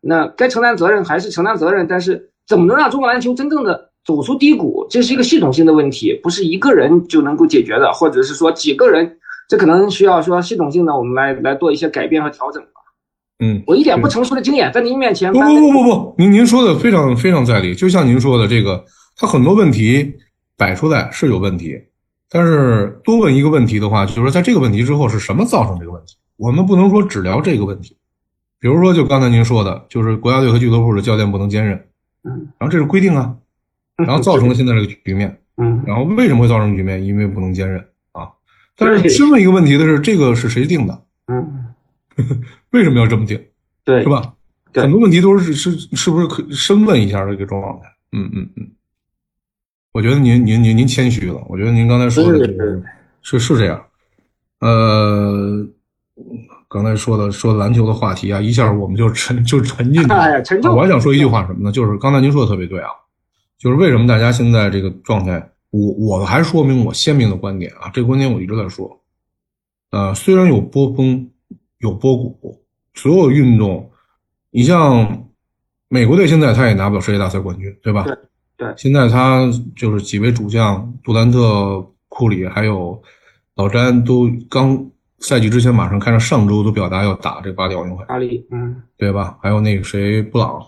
[0.00, 12.68] 那该承担责任还是承担责任，但是怎么能让中国篮球真正的走出低谷，这是一个系统性的问题，不是一个人就能够解决的，或者是说几个人，这可能需要说系统性的我们来来做一些改变和调整吧。
[13.40, 18.84] 嗯，我一点不成熟的经验在您面前不不不不不，您您说的非常非常在理，就像您说的这个，
[19.16, 20.14] 它很多问题
[20.56, 21.76] 摆出来是有问题，
[22.30, 26.14] 但是多问一个问题的话，就是说在这个问题之后是什么造成这个问题？
[26.36, 27.96] 我们不能说只聊这个问题，
[28.60, 31.76] 比如说就刚才您说的，就是国家队和俱乐部的教练不能兼任，
[32.24, 33.34] 嗯然后这是规定啊，
[34.06, 37.02] 然后造成了现在这个局面，嗯然后为什么会造成局面？
[37.02, 37.78] 因为不能兼任
[38.12, 38.28] 啊。
[38.76, 41.02] 但是对深问一个问题的是，这个是谁定的？
[41.28, 41.64] 嗯
[42.72, 43.42] 为什么要这么定？
[43.84, 44.08] 对是？
[44.08, 44.32] 吧？
[44.72, 47.88] 对很多问题都是是是不是可深问一下这个状态？
[48.12, 48.68] 嗯嗯嗯。
[49.92, 52.82] 我觉得您您您您谦虚了，我觉得您刚才说的是这个
[53.22, 53.82] 是是这样。
[54.60, 55.66] 呃，
[56.68, 60.16] 刚才说的说篮球的话题啊，一下我们就沉就沉进去了。
[60.16, 60.76] 哎呀，沉重。
[60.76, 61.72] 我还想说一句话什么呢？
[61.72, 62.90] 就是刚才您说的特别对啊，
[63.58, 69.00] 就是为什么大家现在这个状态，我我还说明我鲜明的观点啊，这个观点我一直在说。
[69.90, 71.30] 呃，虽然有波峰，
[71.78, 72.62] 有波谷，
[72.94, 73.90] 所有运动，
[74.50, 75.26] 你像
[75.88, 78.04] 美国队现在他也拿不了世界大赛冠军，对吧？
[78.04, 78.16] 对
[78.58, 83.00] 对现在他就是几位主将杜兰特、库里还有
[83.54, 88.04] 老詹都刚赛季之前马上开上，上周都表达要打这巴黎奥运会。
[88.06, 89.38] 巴黎，嗯，对吧？
[89.40, 90.60] 还有那个谁，布朗，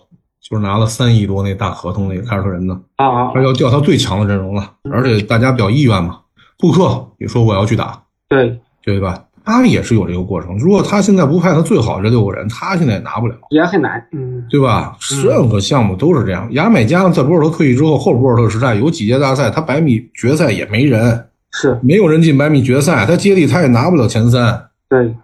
[0.48, 6.20] 就是拿了三亿多那大合同那个凯尔特人呢，啊啊，他要调他最强的阵容了，而且大家表意愿嘛。
[6.58, 9.24] 布克也说我要去打，对，对吧？
[9.44, 10.58] 阿里也是有这个过程。
[10.58, 14.96] 如果他现在不派他最好这六个人，他现在也拿不了，也很难，嗯，对吧？
[15.24, 16.48] 任何项目都是这样。
[16.52, 24.68] 牙买加在博尔特退役之后，后博尔特时代有几届大赛，他百米决赛也没人，是没有人进百米决赛，他接力他也拿不了前三。
[24.88, 25.14] 对，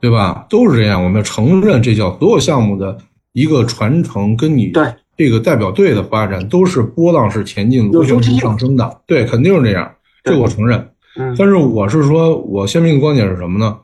[0.00, 0.46] 对吧？
[0.48, 2.96] 都是这样，我们要承认这叫所有项目的
[3.32, 9.00] 一个传承，跟你对这个代表队的发展都是波浪式前进、螺旋式上升的。
[9.06, 10.90] 对，肯定是这样，这我承认。
[11.16, 13.78] 嗯，但是我是说，我鲜明的观点是什么呢？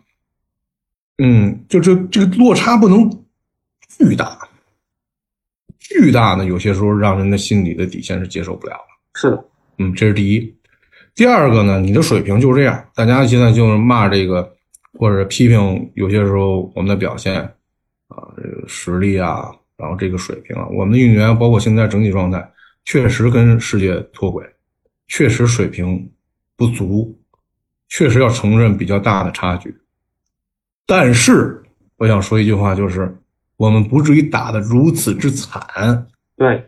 [1.19, 3.11] 嗯，就这这个落差不能
[3.99, 4.39] 巨大，
[5.79, 9.21] 巨大呢，有些时候让人的心理的底线是接受不了的。
[9.21, 9.45] 是的，
[9.79, 10.55] 嗯，这是第一。
[11.15, 14.55] 第二个呢，你的水平就是这样，大家现在就是骂这个，
[14.93, 17.53] 或者批评有些时候我们的表现
[18.09, 22.51] 啊，这个实力啊，然后这个水平啊，我们的运动员包括现在整体状态，
[22.85, 24.45] 确实跟世界脱轨，
[25.07, 26.11] 确实水平
[26.57, 27.17] 不足，
[27.89, 29.77] 确实要承认比较大的差距。
[30.87, 31.63] 但是
[31.97, 33.15] 我想说一句话，就是
[33.57, 36.07] 我们不至于打得如此之惨。
[36.37, 36.65] 对，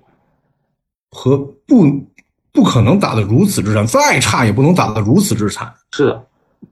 [1.11, 2.07] 和不
[2.53, 5.73] 不可能打得如此之惨，再差也不能打得如此之惨。
[5.93, 6.27] 是的，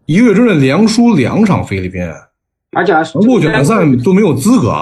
[0.07, 2.03] 一个月之内连输两场菲律宾，
[2.73, 4.75] 而且还是落选赛都没有资格，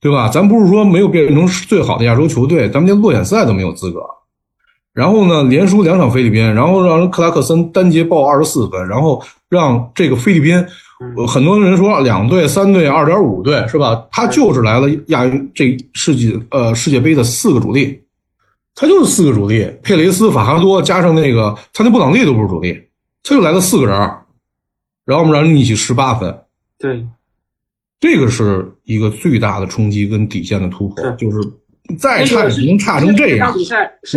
[0.00, 0.28] 对吧？
[0.28, 4.00] 咱不是说没有变成最好的亚洲球队，咱们连落选赛都没有资格。
[4.92, 10.54] 然后呢，连输两场菲律宾，然后让人克拉克森单节爆二十四分，然后让这个菲律宾，
[11.16, 14.06] 呃很多人说两队、三队、二点五队是吧？
[14.10, 18.02] 他就是来了亚运这世纪呃世界杯的四个主力，
[18.74, 22.78] 他就是四个主力，佩雷斯、法哈多加上那个他那布朗利都不是主力，
[23.22, 23.96] 他就来了四个人，
[25.06, 26.38] 然后我们让人逆袭十八分，
[26.82, 27.06] 对，
[28.00, 31.38] 这个是一个最大的冲击跟底线的突破，就是
[31.96, 33.54] 再差也能差成这样。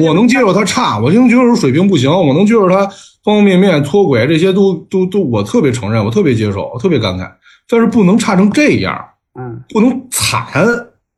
[0.03, 2.87] 我能接受他差，我能接受水平不行，我能接受他
[3.23, 7.31] 方方面面脱轨，这些都都都我特别承认，我特别接受，我特别感慨。
[7.69, 8.99] 但是不能差成这样，
[9.39, 10.43] 嗯，不能惨，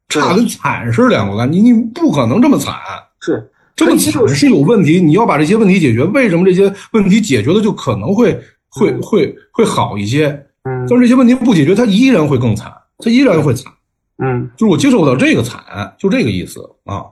[0.09, 2.75] 差跟惨是两个概念，你你不可能这么惨，
[3.21, 6.03] 是这么惨是有问题，你要把这些问题解决。
[6.03, 10.43] 为什么这些问题解决了就可能会会会会好一些？
[10.87, 13.71] 嗯但是这些问题不解决，他依然会更惨，他依然会惨。
[14.19, 15.61] 嗯，就是我接受不了这个惨，
[15.99, 17.05] 就这个意思啊。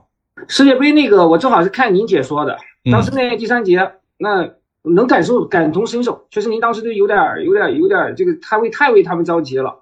[0.48, 3.78] 世界杯那个我正好是看您解说的，嗯当时那第三节，
[4.18, 4.48] 那
[4.82, 9.74] 能感受感同身受，确实您当时就有点有点有点这个太为太为他们着急了。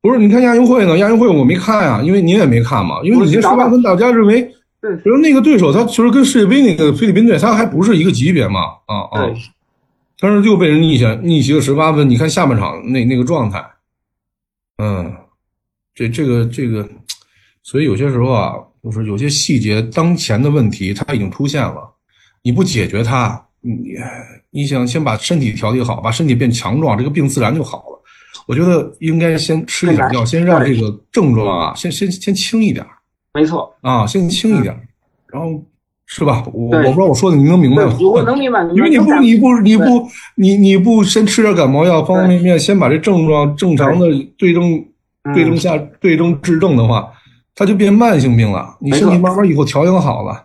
[0.00, 0.98] 不是，你看亚运会呢？
[0.98, 2.96] 亚运会我没看呀、因为您也没看嘛。
[3.04, 4.42] 因为你那十八分，大家认为，
[4.80, 9.34] 对比如那个对手，他其实跟世界杯那个菲律宾队，他还不是一个级别嘛，啊啊对。
[10.22, 13.60] 但是就被人逆袭逆袭了十八分，你看下半场那那个状态，
[14.78, 15.12] 嗯，
[15.92, 16.88] 这这个这个，
[17.64, 18.54] 所以有些时候啊，
[18.84, 21.92] 就是有些细节当前的问题，它已经出现了，
[22.40, 23.96] 你不解决它，你
[24.50, 28.02] 你想先把身体调理好，把身体变强壮，这个病自然就好了。
[28.46, 32.86] 我觉得应该先吃一点药，先让这个症状啊，先先先轻一点
[33.34, 34.88] 没错，啊，先轻一点，
[35.26, 35.60] 然后
[36.14, 36.44] 是吧？
[36.52, 44.74] 我我不知道我说的你能明白吗？，我能明白， 因为你不你不你不你你不先吃点感冒药，方方面面先把这症状正常的对症
[45.24, 47.08] 嗯对症下对症治症的话，
[47.54, 48.76] 它就变慢性病了。
[48.80, 50.44] 你身体慢慢以后调养好了，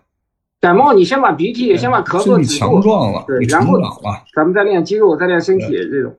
[0.62, 6.14] 感冒，你先把鼻涕，先把咳嗽身体强，壮了，你成对然后长了，咱们再练肌肉，再练身体这种。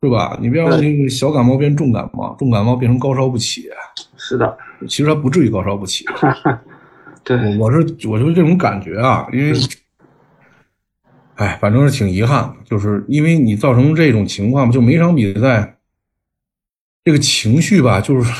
[0.00, 0.38] 是吧？
[0.40, 3.68] 你别让这个小感冒变重感冒，重感冒变成高烧不起，
[4.16, 4.56] 是的，
[4.88, 6.04] 其实还不至于高烧不起。
[7.24, 9.58] 对，我我是我就是这种感觉啊，因为，
[11.36, 15.78] 哎，反正是挺遗憾的，就是因为你造成这种情况，就每场比赛，
[17.02, 18.32] 这个情绪吧，就是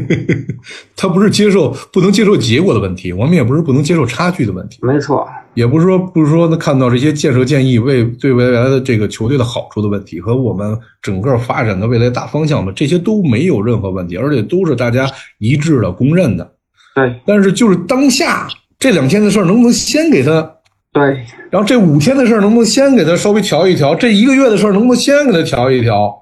[0.94, 16.53] 他不是接受不能接受结果的问题，我们也不是不能接受差距的问题，没错，也不是说不是说看到这些建设建议为对未来的这个球队的好处的问题和我们整个发展的未来大方向的这些都没有任何问题，而且都是大家一致的公认的。
[16.94, 18.46] 对但是就是当下
[18.78, 20.50] 这两天的事儿，能不能先给他？
[20.92, 21.02] 对，
[21.50, 23.94] 然后这五天的事儿能不能先给他稍微调一调？
[23.94, 26.14] 这一个月的事儿能不能先给他调一调？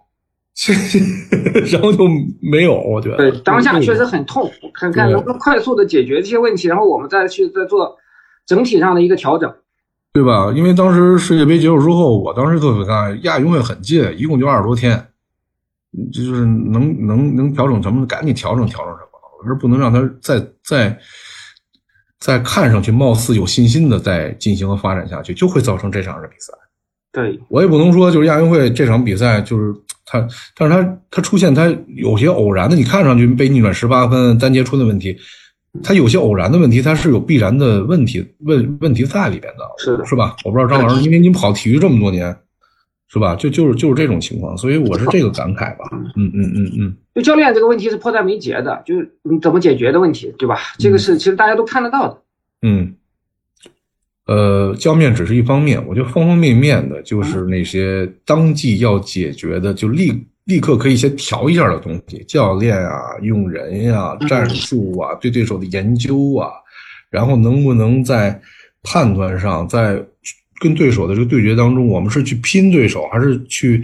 [1.72, 2.06] 然后就
[2.40, 3.16] 没有，我觉得。
[3.16, 7.96] 对，当下确实很痛，看看能不能快速的解决这些问题，然后我们再去再做
[8.46, 9.52] 整体上的一个调整。
[10.14, 10.52] 对吧？
[10.54, 15.02] 因为当时世界杯结束之后，我当时特别看亚运会很近，一共就二十多天，
[16.12, 18.91] 就是能能能调整什么，赶紧调整调整
[19.46, 20.98] 而不能让他再再
[22.18, 26.52] 再看上去貌似有信心的再进行和发展下去，就会造成这场的比赛。
[27.12, 29.74] 对，我也不能说就是亚运会这场比赛就是
[30.06, 30.26] 他，
[30.56, 35.14] 但是他他出现他有些偶然的，你看上去被逆转十八分单节出的问题，
[35.82, 40.36] 他有些偶然的问题，他是有必然的问题问问题在里边的，是的是吧？
[40.44, 42.34] 我不知道张老师，因为您跑体育这么多年，
[43.12, 43.36] 是吧？
[43.36, 45.84] 就就是就是这种情况，所以我是这个感慨吧。
[46.16, 50.56] 嗯嗯嗯嗯，就教练这个问题是迫在眉睫的，就是你怎么解决的问题，对吧？
[50.78, 52.18] 这个是其实大家都看得到的。
[52.62, 52.94] 嗯，
[54.24, 66.50] 呃，教面只是一方面，我觉得方方面面的，就是那些当季要解决的，就立立刻可以先调一下的东西，教练啊、用人呀、战术啊、对对手的研究啊，
[67.10, 68.40] 然后能不能在
[68.82, 70.02] 判断上，在
[70.62, 73.82] 跟对手的这个对决当中，我们是去拼对手，还是去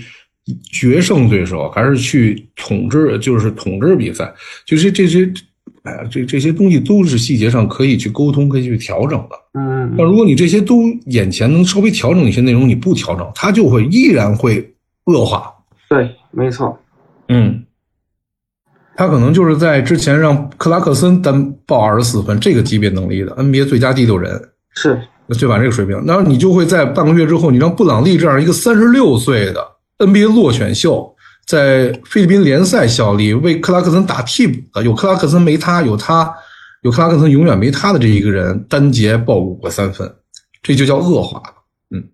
[0.71, 4.33] 决胜对手，还是去统治，就是统治比赛，
[4.65, 5.29] 就是这些。
[5.85, 9.37] 哎呀，这这些东西都是细节上可以去沟通、可以去调整的。
[9.55, 15.51] 嗯，那如果你这些都眼前能稍微调整一些内容，你不调整，它就会依然会恶化。
[15.89, 16.79] 对，没错。
[17.29, 17.65] 嗯，
[18.97, 25.59] 他可能就是在之前让克拉克森单报二十四分这个级别能力的 NBA 最佳第六人，是对吧？
[25.59, 29.67] 这个水平，然后你就会在半个月之后，你让布朗利这样一个三十六岁的
[29.99, 31.15] NBA 落选秀。
[31.47, 36.31] 在菲律宾联赛效力，为克拉克森打替补的有克拉克森没他，有他
[36.83, 40.15] 有克拉克森永远没他的这一个人，单节爆五个三分，
[40.63, 41.55] 这就叫恶化了。
[41.91, 42.05] 嗯，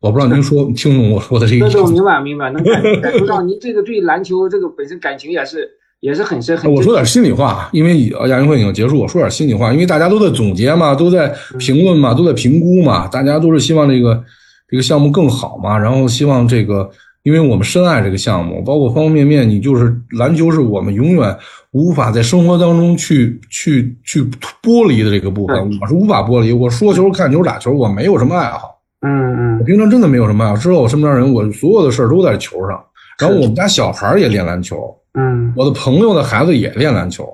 [0.00, 1.80] 我不知道您说听懂我说的这个意思？
[1.80, 5.66] 我明白明白，能感感受到您这个对篮球这个本身感情也是
[6.02, 6.70] 也是很深很。
[6.70, 14.22] 我说点心里话，因为亚运会已经结束，我说点心里话，因为大家都在总结嘛，都在评论嘛，都在评估嘛，大家都是希望这个
[14.68, 16.90] 这个项目更好嘛，然后希望这个。
[17.24, 21.38] 因为我们深爱这个项目，包括方方面面，你就是篮球是我们永远
[21.70, 24.24] 无法在生活当中去去去
[24.60, 26.52] 剥离的这个部分，我是无法剥离。
[26.52, 28.76] 我说球、看球、打球，我没有什么爱好。
[29.06, 30.56] 嗯嗯，我平常真的没有什么爱好。
[30.56, 32.84] 知道我身边人，我所有的事儿都在球上。
[33.20, 37.28] 然后我们家小孩也练篮球，嗯，我的朋友的孩子也练篮球。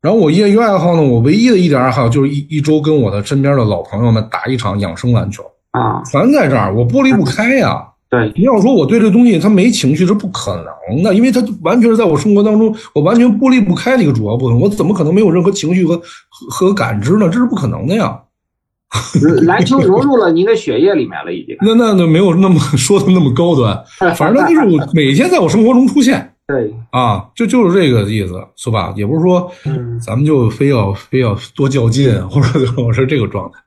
[0.00, 7.82] 然后我业余爱好呢，我唯一的一点爱好就是一一周跟我的身边的老朋友们打一场养生篮球啊，全在这儿，我剥离不开呀。
[8.10, 14.60] 对，你要说我对这东西它没情绪是不可能的，因为它完全是在我生活当中，我完全剥离不开的一个主要部分。
[14.60, 17.28] 我怎么可能没有任何情绪和和感知呢？
[17.28, 18.20] 这是不可能的呀。
[19.46, 21.56] 篮球融 入了您的血液里面了，已经。
[21.62, 23.82] 那那那没有那么 说的那么高端，
[24.14, 26.33] 反正就是我每天在我生活中出现。
[26.46, 28.92] 对，啊，就就是这个意思，是吧？
[28.96, 29.50] 也不是说，
[30.04, 33.58] 咱们就非要非要多较劲，或者我是这个状态。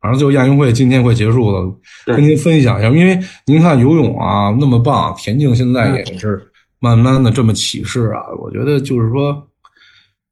[0.00, 1.64] 反正就亚运会今天快结束了，
[2.04, 6.42] 跟您分享一下，因为您看游泳啊那么棒，田径现在也是
[6.80, 8.20] 慢慢的这么起势啊。
[8.38, 9.48] 我觉得就是说，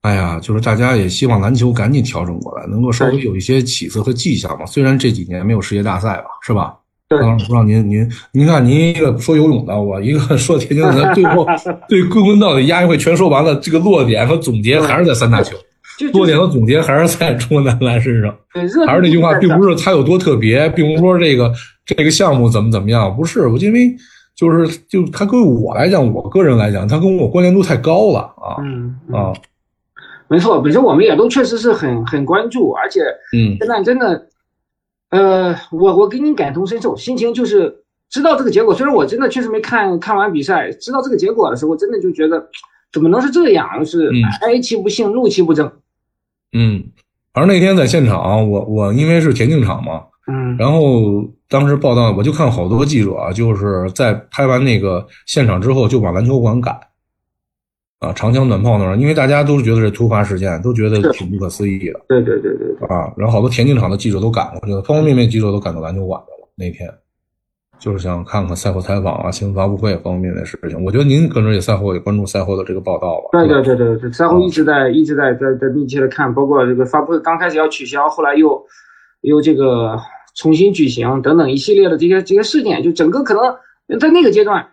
[0.00, 4.66] 哎呀，就是大家也希望篮球赶紧调整过来，能够稍微有一些起色和迹象嘛。
[4.66, 6.74] 虽然这几年没有世界大赛吧，是吧？
[7.18, 7.36] 对。
[7.38, 11.46] 不知道您您您看您一个说游泳的，我一个 说田径的，最后
[11.88, 15.56] 对归根到底亚运会全说完了，这个落点和总结还是在三大球。
[16.14, 18.34] 落点和总结还是在中国男篮身上，
[18.86, 21.52] 还是那句话，并不是他有多特别，并不是说这个
[21.84, 23.94] 这个项目怎么怎么样，不是，我因为
[24.34, 29.32] 就是就他对我来讲，我个人来讲，他跟我关联度太高了啊，嗯啊，
[30.28, 33.00] 没错，本身我们也都确实是很很关注，而且
[33.36, 34.26] 嗯，现在真的，
[35.12, 42.48] 呃，我我给你感同身受，心情就是知道这个结果，虽然我真的确实没看看完比赛，知道这个结果的时候，真的就觉得
[42.90, 44.10] 怎么能是这样，是
[44.40, 45.70] 哀其不幸，怒其不争。
[46.54, 46.82] 嗯，
[47.34, 56.74] 反正那天在现场，我我因为是田径场嘛，嗯，然后当时报道，我就看好多记者啊，就是在拍完那个现场之后，就往篮球馆赶，
[58.02, 66.92] 啊，长枪短炮那儿，因为大家都是觉得是突发事件，都觉得挺不可思议的，对对对对，啊，然后好多田径场的记者都赶过去了，方方面面记者都赶到篮球馆去了那天。
[67.78, 70.84] 就是想看看赛后采访啊、新闻发布会方方面面的事情。
[70.84, 73.30] 我觉得您跟着也赛后也关注赛后的这个报道吧？
[73.32, 78.64] 对对对对对，赛后一直在一直在在在密切的看，包括这个发布会刚开始要取消，后来又
[79.22, 79.98] 又这个
[80.36, 84.64] 重新举行等等一系列的这些这些事件，就整个可能在那个阶段，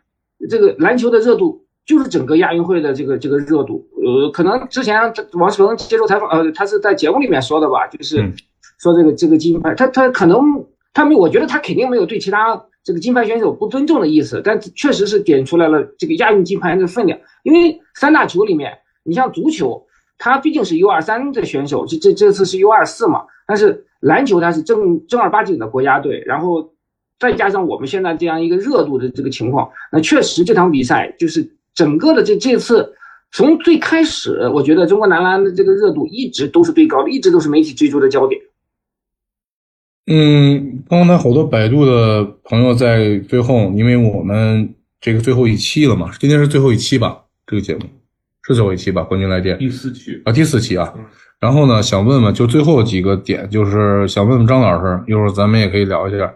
[0.48, 3.84] 这个篮球的热度就是整个亚运会的这个这个热度。
[4.06, 5.02] 呃，可能之前
[5.34, 8.32] 王世鹏接受采访，呃，他是在节目里面说的吧，就是
[8.80, 10.40] 说这个这个金牌，他他可能
[10.94, 17.18] 他没，我觉得他肯定没有对其他这个金牌选手不尊重的意思，但确实是点出来了这个亚运金牌的分量。
[17.42, 18.72] 因为三大球里面，
[19.04, 19.84] 你像足球，
[20.20, 26.72] 他毕竟是 U 二三的选手，这这这次是 U 二四嘛，但是篮球它是正正儿八经的国家队，然后
[27.18, 32.94] 再加上我们现在这样一个热度的这个情况，那确实这场比赛就是整个的这这次。
[33.32, 38.42] 从最开始，我觉得中国男篮的这个热度一直都是最高的，一直都是媒体追逐的焦点。
[40.08, 47.20] 嗯，刚才好多百度的朋友在最后，因为我们这个最后一期了嘛，今天是最后一期吧？
[47.46, 47.82] 这个节目
[48.48, 49.04] 是最后一期吧？
[49.04, 50.92] 冠军来电第四期啊，第四期啊。
[51.40, 56.34] 然后呢，想问问，就最后几个点，就是想问问张老师，一会儿咱们也可以聊一下。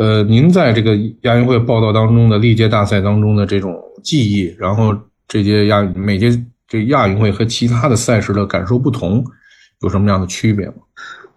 [0.00, 4.96] 呃，您在这个亚运会报道当中的历届大赛当中的这种记忆，然后。
[5.32, 6.28] 这届亚每届
[6.66, 9.24] 这亚运会和其他的赛事的感受不同，
[9.80, 10.74] 有什么样的区别吗？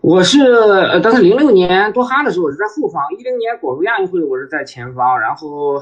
[0.02, 5.80] 我是呃，当时零六年多哈的时候我是在后方，一零年广州亚运会我是在前方，然后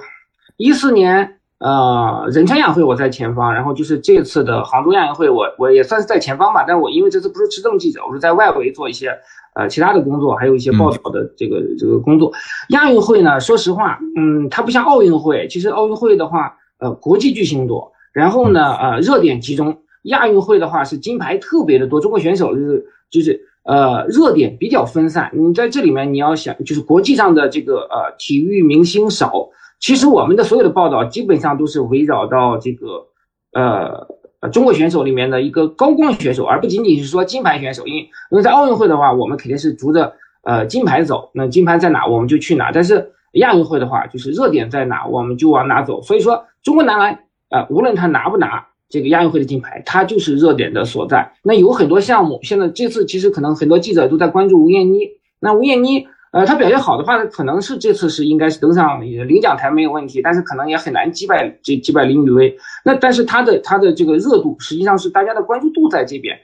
[0.57, 9.17] 一四年呃仁川亚运会我在前方，然后就是这次的杭州亚运会我我也算是在前方吧，但我因为这次不是持证记者，我是在外围做一些
[9.53, 12.31] 呃其他的工作，还有一些报道的这个这个工作。
[12.69, 17.91] 亚运会呢，说实话，嗯，它不像奥运会，其实奥运会的话，呃，国际巨星多。
[18.13, 19.77] 然后呢，呃，热点集中。
[20.05, 25.29] 亚运会的话是金牌特别的多，中国选手就是就是呃热点比较分散。
[25.31, 29.49] 你在这里面你要想，就是国际上的这个呃体育明星少，
[29.79, 33.05] 其实我们的所有的报道基本上都是围绕到这个
[33.53, 34.07] 呃
[34.41, 37.87] 呃中国选手里面的一个高光选手，而不仅仅是说金牌选手。
[37.87, 40.13] 因为因为在奥运会的话，我们肯定是逐着
[40.43, 42.71] 呃金牌走，那金牌在哪我们就去哪。
[42.73, 46.01] 但是亚运会的话，就是热点在哪我们就往哪走。
[46.01, 47.19] 所以说中国男篮。
[47.51, 51.33] 啊，无论他拿不拿这个亚运会的金牌，他就是热点的所在。
[51.43, 54.99] 那有很多项目，现在这次其实可能很多记者都在关注吴艳妮。
[55.37, 62.55] 那吴艳妮，呃，他表现好的话，可能是这次是应该是登上领奖台没有问题，但是可能也很难击败这击败林雨薇。
[62.85, 66.37] 那但是他的他的这个热度，实际上是大家的关注度在这边。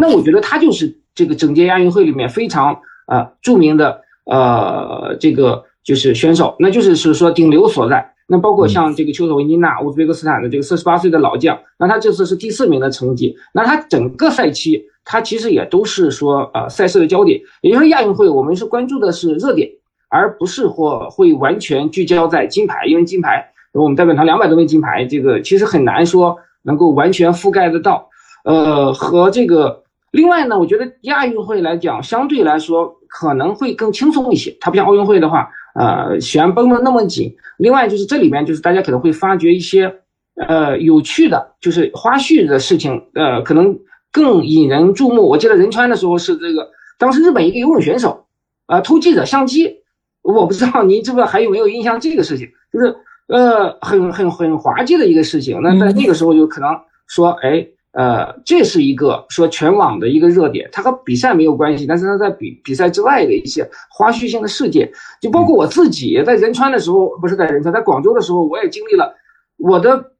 [0.00, 2.74] 那我觉得他就是这个整届亚运会里面非常
[3.06, 8.12] 呃著名的呃这个就是选手，那就是是说顶流所在。
[8.26, 13.36] 那包括像这个丘索维尼娜，乌兹别克斯坦的这个四十八岁的老将，那他这次是第四名的成绩。
[13.52, 17.40] 那他整个赛期，他其实也都是说，呃，赛事的焦点。
[17.60, 19.68] 也就是亚运会，我们是关注的是热点，
[20.08, 28.08] 而不是或会完全聚焦在金牌，因为金牌，我们代表团两百多枚金牌，这个其实很难说能够完全覆盖得到。
[28.44, 35.48] 呃，和这个另外呢，我觉得亚运会来讲，相对来说可能会更轻松一些，它不像奥运会的话。
[35.76, 37.34] 呃，弦绷得那么紧。
[37.58, 39.92] 另外就是这里面就是大家可能会发觉一些
[40.36, 43.76] 呃有趣的，就是花絮的事情，呃，可能
[44.14, 45.28] 更引人注目。
[45.28, 48.24] 我记得仁川的时候是这个，当时日本一个游泳选手
[48.66, 49.80] 啊偷记者相机，
[50.22, 52.96] 我不知道您知不知道还有没有印象这个事情，就是
[53.26, 55.60] 呃很很很滑稽的一个事情。
[55.60, 56.70] 那在那个时候就可能
[57.08, 57.66] 说，哎。
[57.96, 64.90] 呃，这是一个说全网的一个热点，它和比赛没有关系，但是它在比比赛之外的一些花絮性的事件，
[65.20, 69.14] 就包括我自己在仁川的时候，不是在仁川，在广州的时候，我也经历了
[69.58, 70.10] 我的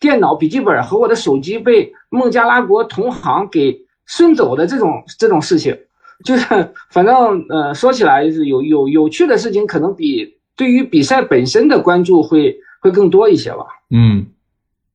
[0.00, 5.76] 电脑、笔记本和我的手机被孟加拉国同行给顺走的这种这种事情，
[6.24, 13.66] 就是反正呃说起来是有有有趣的事情，可能比对于比赛本身的关注会会更多一些吧。
[13.90, 14.26] 嗯，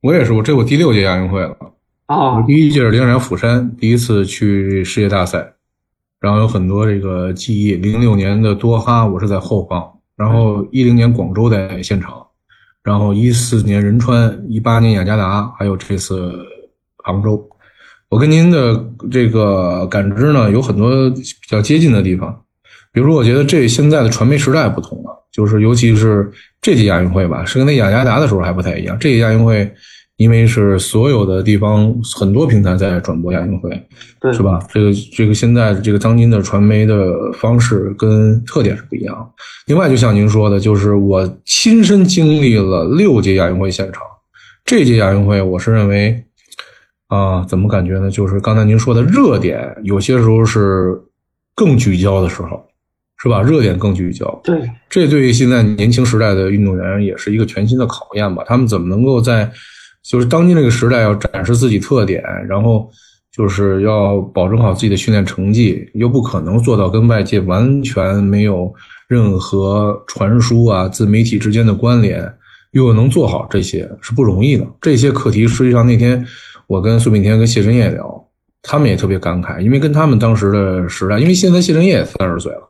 [0.02, 1.56] 我也是，我这我第六届亚运会了。
[2.08, 5.54] 啊，第一届是零二釜山，第一次去世界大赛，
[6.20, 7.76] 然后有很多这个记忆。
[7.76, 12.28] 零六年的多哈，我是在后方，然后一零年广州在现场，
[12.84, 16.46] 然后一四年仁川，一八年雅加达，还有这次
[17.04, 17.48] 杭州。
[18.10, 22.36] 我跟您的这个感知呢，有很多比较接近的地方，
[22.92, 26.32] 比如说，我觉得这现在的传媒时代不同了，就是尤其是
[26.62, 28.98] 这届亚运会吧，是跟那雅加达的时候还不太一样。
[29.00, 29.72] 这届亚运会。
[30.18, 33.72] 因为是所有的地方很多平台在转播亚运会，
[34.32, 34.60] 是吧？
[34.72, 36.96] 这个这个现在这个当今的传媒的
[37.34, 39.34] 方式跟特点是不一样。
[39.66, 44.04] 另外，就像您说的，就是我亲身经历了六届亚运会现场，
[44.64, 46.24] 这届亚运会我是认为，
[47.14, 48.10] 啊，怎么感觉呢？
[48.10, 51.00] 就是刚才您说的热点，有些时候是
[51.54, 52.66] 更聚焦的时候，
[53.18, 53.44] 是吧？
[53.44, 58.44] 热点更聚焦，对，这对于现在年轻时代的运动员也是一个全新的考验吧？
[58.48, 59.48] 他们怎么能够在
[60.04, 62.90] 就是当今这个时代要展示自己特点，然后
[63.32, 68.74] 就是要保证好自己的训练成绩，又不可能做到跟外界完全没有
[69.08, 72.28] 任何传输啊、自媒体之间的关联，
[72.72, 74.66] 又能做好这些是不容易的。
[74.82, 76.26] 这些课题实际上那天
[76.68, 78.26] 我跟苏炳添、跟谢震业聊，
[78.62, 82.70] 他们也特别感慨，因为跟他们当时的时代，因为现在谢震业也三十岁了，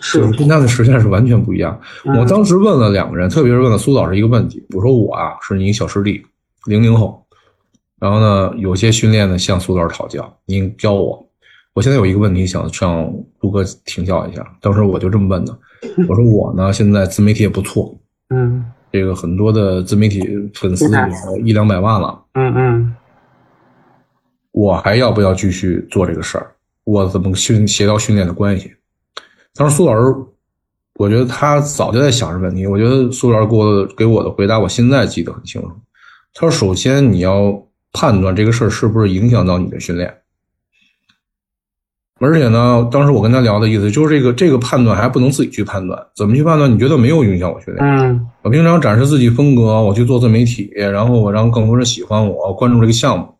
[0.00, 1.78] 是就是跟他的时代是完全不一样。
[2.04, 6.22] 嗯我当时问了两个人，特别是问了苏老师一个问题，我说我啊是你小师弟，
[6.66, 7.24] 零零后，
[7.98, 11.26] 然后呢有些训练呢向苏老师讨教，您教我。
[11.72, 13.10] 我现在有一个问题想向
[13.40, 15.56] 陆哥请教一下，当时我就这么问的，
[16.08, 17.96] 我说我呢现在自媒体也不错，
[18.34, 20.20] 嗯这个很多的自媒体
[20.52, 22.94] 粉丝有一两百万了，嗯嗯
[24.52, 26.52] 我还要不要继续做这个事儿？
[26.84, 28.72] 我怎么训协调训练的关系？
[29.54, 30.14] 当时苏老师，
[30.94, 32.66] 我觉得他早就在想这问题。
[32.66, 35.70] 我觉得苏老师给我给我的回答，我现在记得很清楚。
[36.34, 40.14] 他说：“首先你要判断这个事儿是不是影响到你的训练，
[42.20, 46.70] 而且呢，当时我跟他聊的意思就是这个这个判断还不能自己去判断，怎么去判断？
[46.72, 47.84] 你觉得没有影响我训练？
[47.84, 53.34] 嗯我平常展示自己风格，我去做自媒体，然后我让更多人喜欢我，关注这个项目，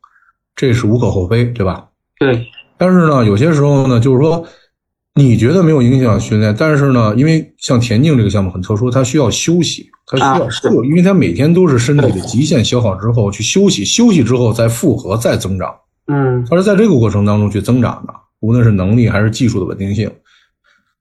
[0.57, 1.87] 这是无可厚非，对吧？
[2.19, 2.47] 对，
[2.77, 4.45] 但是呢，有些时候呢，就是说，
[5.15, 15.75] 你觉得没有影响训练，但是呢，因为像田径这个项目很特殊，它需要休息，它需要啊是因为它每天都是身体的极限消耗之后去休息，休息之后再复合再增长，
[16.07, 20.11] 嗯它是在这个过程当中去增长的，无论是能力还是技术的稳定性。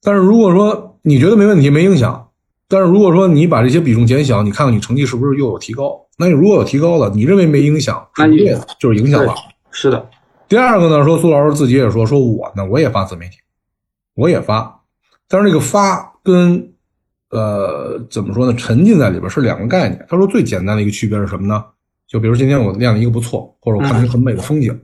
[0.02, 2.29] 但是如果说你觉得没问题，没影响，
[2.70, 5.99] 但是如果说你把这些比重减小，你看看你成绩是不是又有提高？
[6.17, 9.34] 那你如果有提高了，你认为没影响，那你不对，就是影响了。
[9.72, 10.09] 是的，
[10.47, 13.38] 第二个呢，说苏老师自己也说，说我呢我也发自媒体，
[14.13, 14.82] 我也发，
[15.28, 16.72] 但是这个发跟
[17.32, 20.05] 呃怎么说呢，沉浸在里边是两个概念。
[20.07, 21.65] 他说最简单的一个区别是什么呢？
[22.07, 24.80] 就比如今天我练了一个不错，或者我看了一个很美的风景，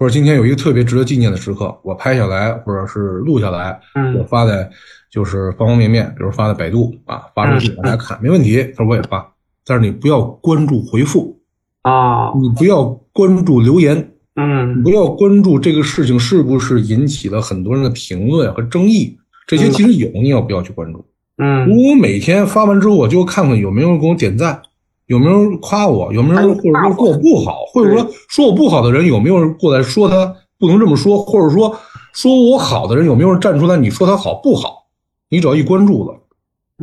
[0.00, 4.66] 或者今天有一个特别值得纪念的时刻，我拍下来或者是录下来，我嗯发在
[5.10, 7.76] 就是方方面面，比如发在百度啊，发出去嗯。
[7.82, 8.64] 大家看没问题。
[8.74, 9.30] 他说我也发，
[9.66, 11.38] 但是你不要关注回复，
[11.82, 12.32] 啊。
[12.40, 12.82] 你不要
[13.12, 14.12] 关注留言。
[14.36, 14.82] 嗯。
[14.82, 21.04] 不要关注这个事情是不是引起了很多人的评论和争议，这些其实有，你要不要去关注？
[21.36, 21.68] 如嗯。
[21.68, 24.62] 果我每天发完之后，我就看看有没有人给我点赞，
[25.10, 31.76] 有没有人夸我，有没有人或者说说我不好，或者说说我不好的人有没有人过来说他不能这么说，或者说
[32.12, 34.86] 说我好的人有没有人站出来你说他好不好？
[35.28, 36.16] 你只要一关注了，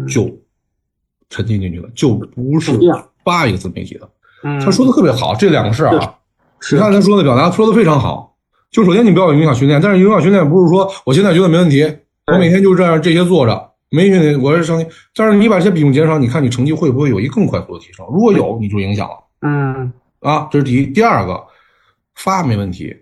[0.10, 0.30] 就
[1.30, 3.02] 沉浸进去了，就不是是这样。
[3.24, 4.10] 发一个自媒体的。
[4.44, 6.16] 嗯，他说的特别好，这两个事儿啊。
[6.60, 6.76] 是。
[6.76, 8.36] 你看他说的表达说的非常好，
[8.70, 11.84] 就首先你不要有影响训练，但是影响训练不是说我现在觉得没问题，
[12.30, 14.84] 我每天就这样这些做着，没训练我是上，
[15.16, 18.06] 但是你把这些比重减少，你看你成绩会不会有一个更快速的提升？
[18.12, 20.86] 如果有，你就影响了嗯啊，这是第一。
[20.88, 21.42] 第二个，
[22.16, 22.94] 发没问题，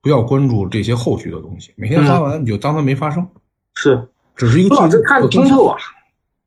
[0.00, 3.26] 不要关注这些后续的东西，每天发完你就当它没发生，
[3.74, 4.06] 是，
[4.36, 5.76] 只是一个苏老师看得通透啊，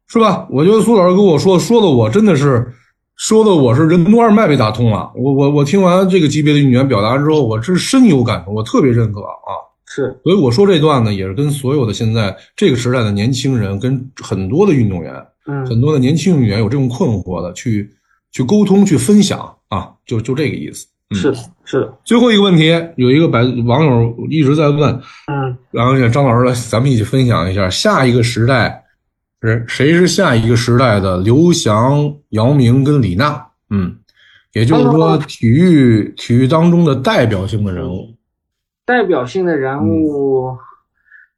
[0.07, 0.47] 是吧？
[0.49, 2.71] 我觉得苏老师跟我说说的，我真的是
[3.17, 5.11] 说的我是任督二脉被打通了。
[5.15, 9.51] 我我我听完这个级别的运动员表达之后，我是深有感触，我特别认可啊。
[9.95, 10.17] 是。
[10.23, 15.13] 所以我说这段呢，也是跟所有的现在这个时代的年轻人，跟很多的运动员，
[15.45, 15.63] 嗯。
[15.67, 17.87] 很多的年轻运动员有这种困惑的，去
[18.31, 20.87] 去沟通、去分享啊，就就这个意思。
[21.11, 21.15] 嗯。
[21.15, 21.81] 是的是。
[21.81, 24.91] 的，最后一个问题，有一个百网友一直在问，
[25.27, 25.55] 嗯。
[25.69, 28.83] 然后让张老师来，咱们一起分享一下下一个时代
[29.41, 33.45] 是谁是下一个时代的刘翔、姚明跟李娜？
[33.69, 33.95] 嗯，
[34.53, 38.12] 也就是说体育体育当中的代表性的人物。
[38.86, 40.57] 代表性的人物，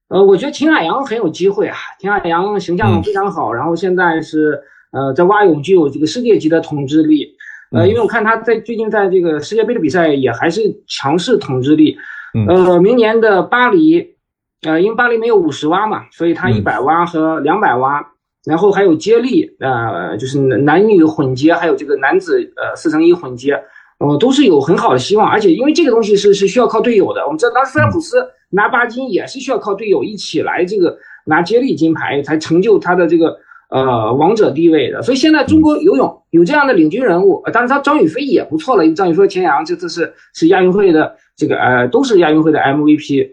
[0.07, 1.77] 呃，我觉得秦海洋很有机会啊。
[1.99, 4.59] 秦海洋形象非常好，然后现在是
[4.91, 7.35] 呃在蛙泳具有这个世界级的统治力。
[7.71, 11.97] 呃，嗯因为我看他在最近在这个世界杯的比赛也还是强势统治力。
[12.33, 14.15] 嗯呃，明年的巴黎，
[14.63, 18.05] 呃，因为巴黎没有五十蛙嘛，所以他嗯一百蛙和两百蛙，
[18.45, 23.63] 然后还有接力，呃，就是男女混接，还有这个男子呃四乘一混接。
[23.99, 27.23] 呃，都是有很好的希望，而且因为这个东西是是需要靠队友的。
[27.25, 28.17] 我们知道当时菲尔普斯
[28.49, 33.37] 拿八金也是需要靠队友一起来这个拿接力金牌，才成就他的这个
[33.69, 35.01] 呃王者地位的。
[35.01, 43.29] 所以现在中国游泳有这样的领军人物，呃当然他张雨霏也不错了，张雨霏、钱阳这次是是亚运会的这个呃都是亚运会的 MVP。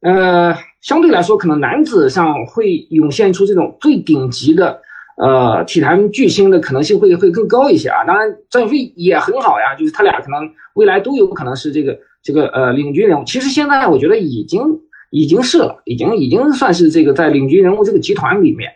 [0.00, 4.80] 呃，相对来说，可能男子上会涌现出这种最顶级的。
[5.16, 8.04] 呃，体坛巨星的可能性会会更高一些啊。
[8.04, 13.24] 当然，张雨霏也很好呀，就是他俩可能未来都有可能是这个这个呃领军人物。
[13.24, 14.60] 其实现在我觉得已经
[15.10, 18.72] 已经是了，已经已经算是这个在领军人物这个集团里面。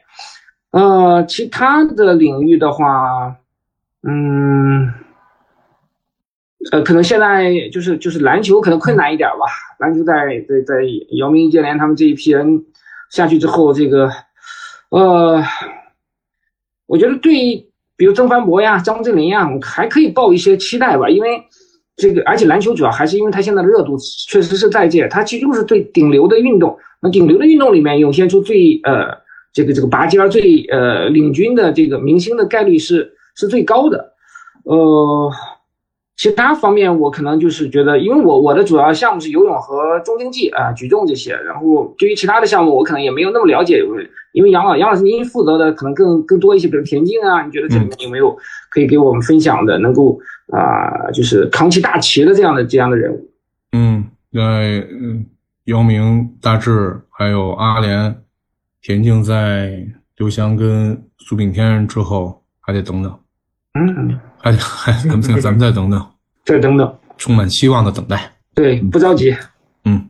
[0.71, 3.37] 呃，其他的领域的话，
[4.03, 4.93] 嗯，
[6.71, 9.47] 呃，可能现在就是就是篮球可能困难一点吧。
[9.79, 10.15] 篮球在
[10.49, 10.75] 在在
[11.17, 12.65] 姚明、易建联他们这一批人
[13.11, 14.11] 下去之后，这个
[14.91, 15.43] 呃，
[16.89, 17.65] 我觉得对，
[17.97, 21.09] 比如曾凡博呀、张镇麟呀，还可以抱一些期待吧。
[21.09, 21.41] 因为
[21.97, 26.77] 这个，而且篮球主要还是因为他现在的热度确实是在界，他其实就是对顶流的运动。
[27.01, 29.07] 那顶流的运动里面涌现出最呃
[29.53, 34.13] 这个这个拔尖最呃领军的这个明星的概率是是最高的，
[34.65, 35.31] 呃。
[36.19, 41.33] 其他方面，我可能就是觉得，因为我我的主要项目是游泳和中竞技啊，举重这些。
[41.33, 43.81] 然后对于其他的项目，我可能也没有那么了解。
[44.33, 48.37] 因为杨老杨老师您负责的可能更更多一些，比如田径啊，你觉得这里面有没有
[48.69, 50.19] 可以给我们分享的，能够
[50.53, 53.31] 啊，就是扛起大旗的这样的这样的人物？
[53.73, 54.41] 嗯，在
[54.91, 55.25] 嗯，
[55.67, 58.17] 姚明、大志还有阿联，
[58.83, 63.19] 田径在刘翔跟苏炳添之后还得等等。
[63.75, 64.19] 嗯。
[64.39, 66.07] 还 还，咱们咱们再等等，
[66.45, 68.33] 再等等，充满希望的等待。
[68.55, 69.37] 对，不着急。
[69.85, 70.09] 嗯，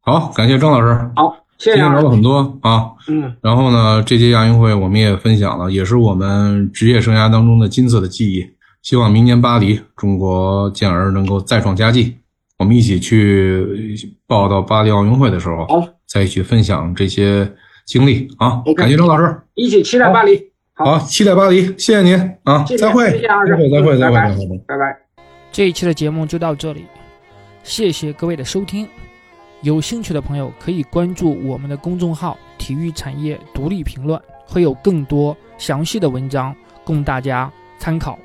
[0.00, 1.10] 好，感谢张老师。
[1.14, 1.76] 好，谢谢。
[1.76, 2.90] 今天聊了很多啊。
[3.08, 3.34] 嗯。
[3.42, 8.44] 然后呢，这届亚运会我们也分享了，也是我们职业生涯当中的金色的记忆。
[8.82, 12.16] 希望明年巴黎，中国健儿能够再创佳绩。
[12.58, 13.96] 我们一起去
[14.26, 17.50] 报道巴黎奥运会的时候，好，再一起分享这些
[17.86, 18.62] 经历啊。
[18.76, 20.49] 感谢张老师，一起期待巴黎。
[20.82, 22.64] 好，期待巴黎，谢谢您啊！
[22.78, 24.34] 再会，再会，再会，再会，拜拜，
[24.66, 24.96] 拜拜。
[25.52, 26.86] 这一期的节目就到这里，
[27.62, 28.88] 谢谢各位的收听。
[29.60, 34.18] 有兴趣的朋友可以关注我们的公众号“体育产业独立评论”，
[34.48, 38.18] 会有更多详细的文章供大家参考。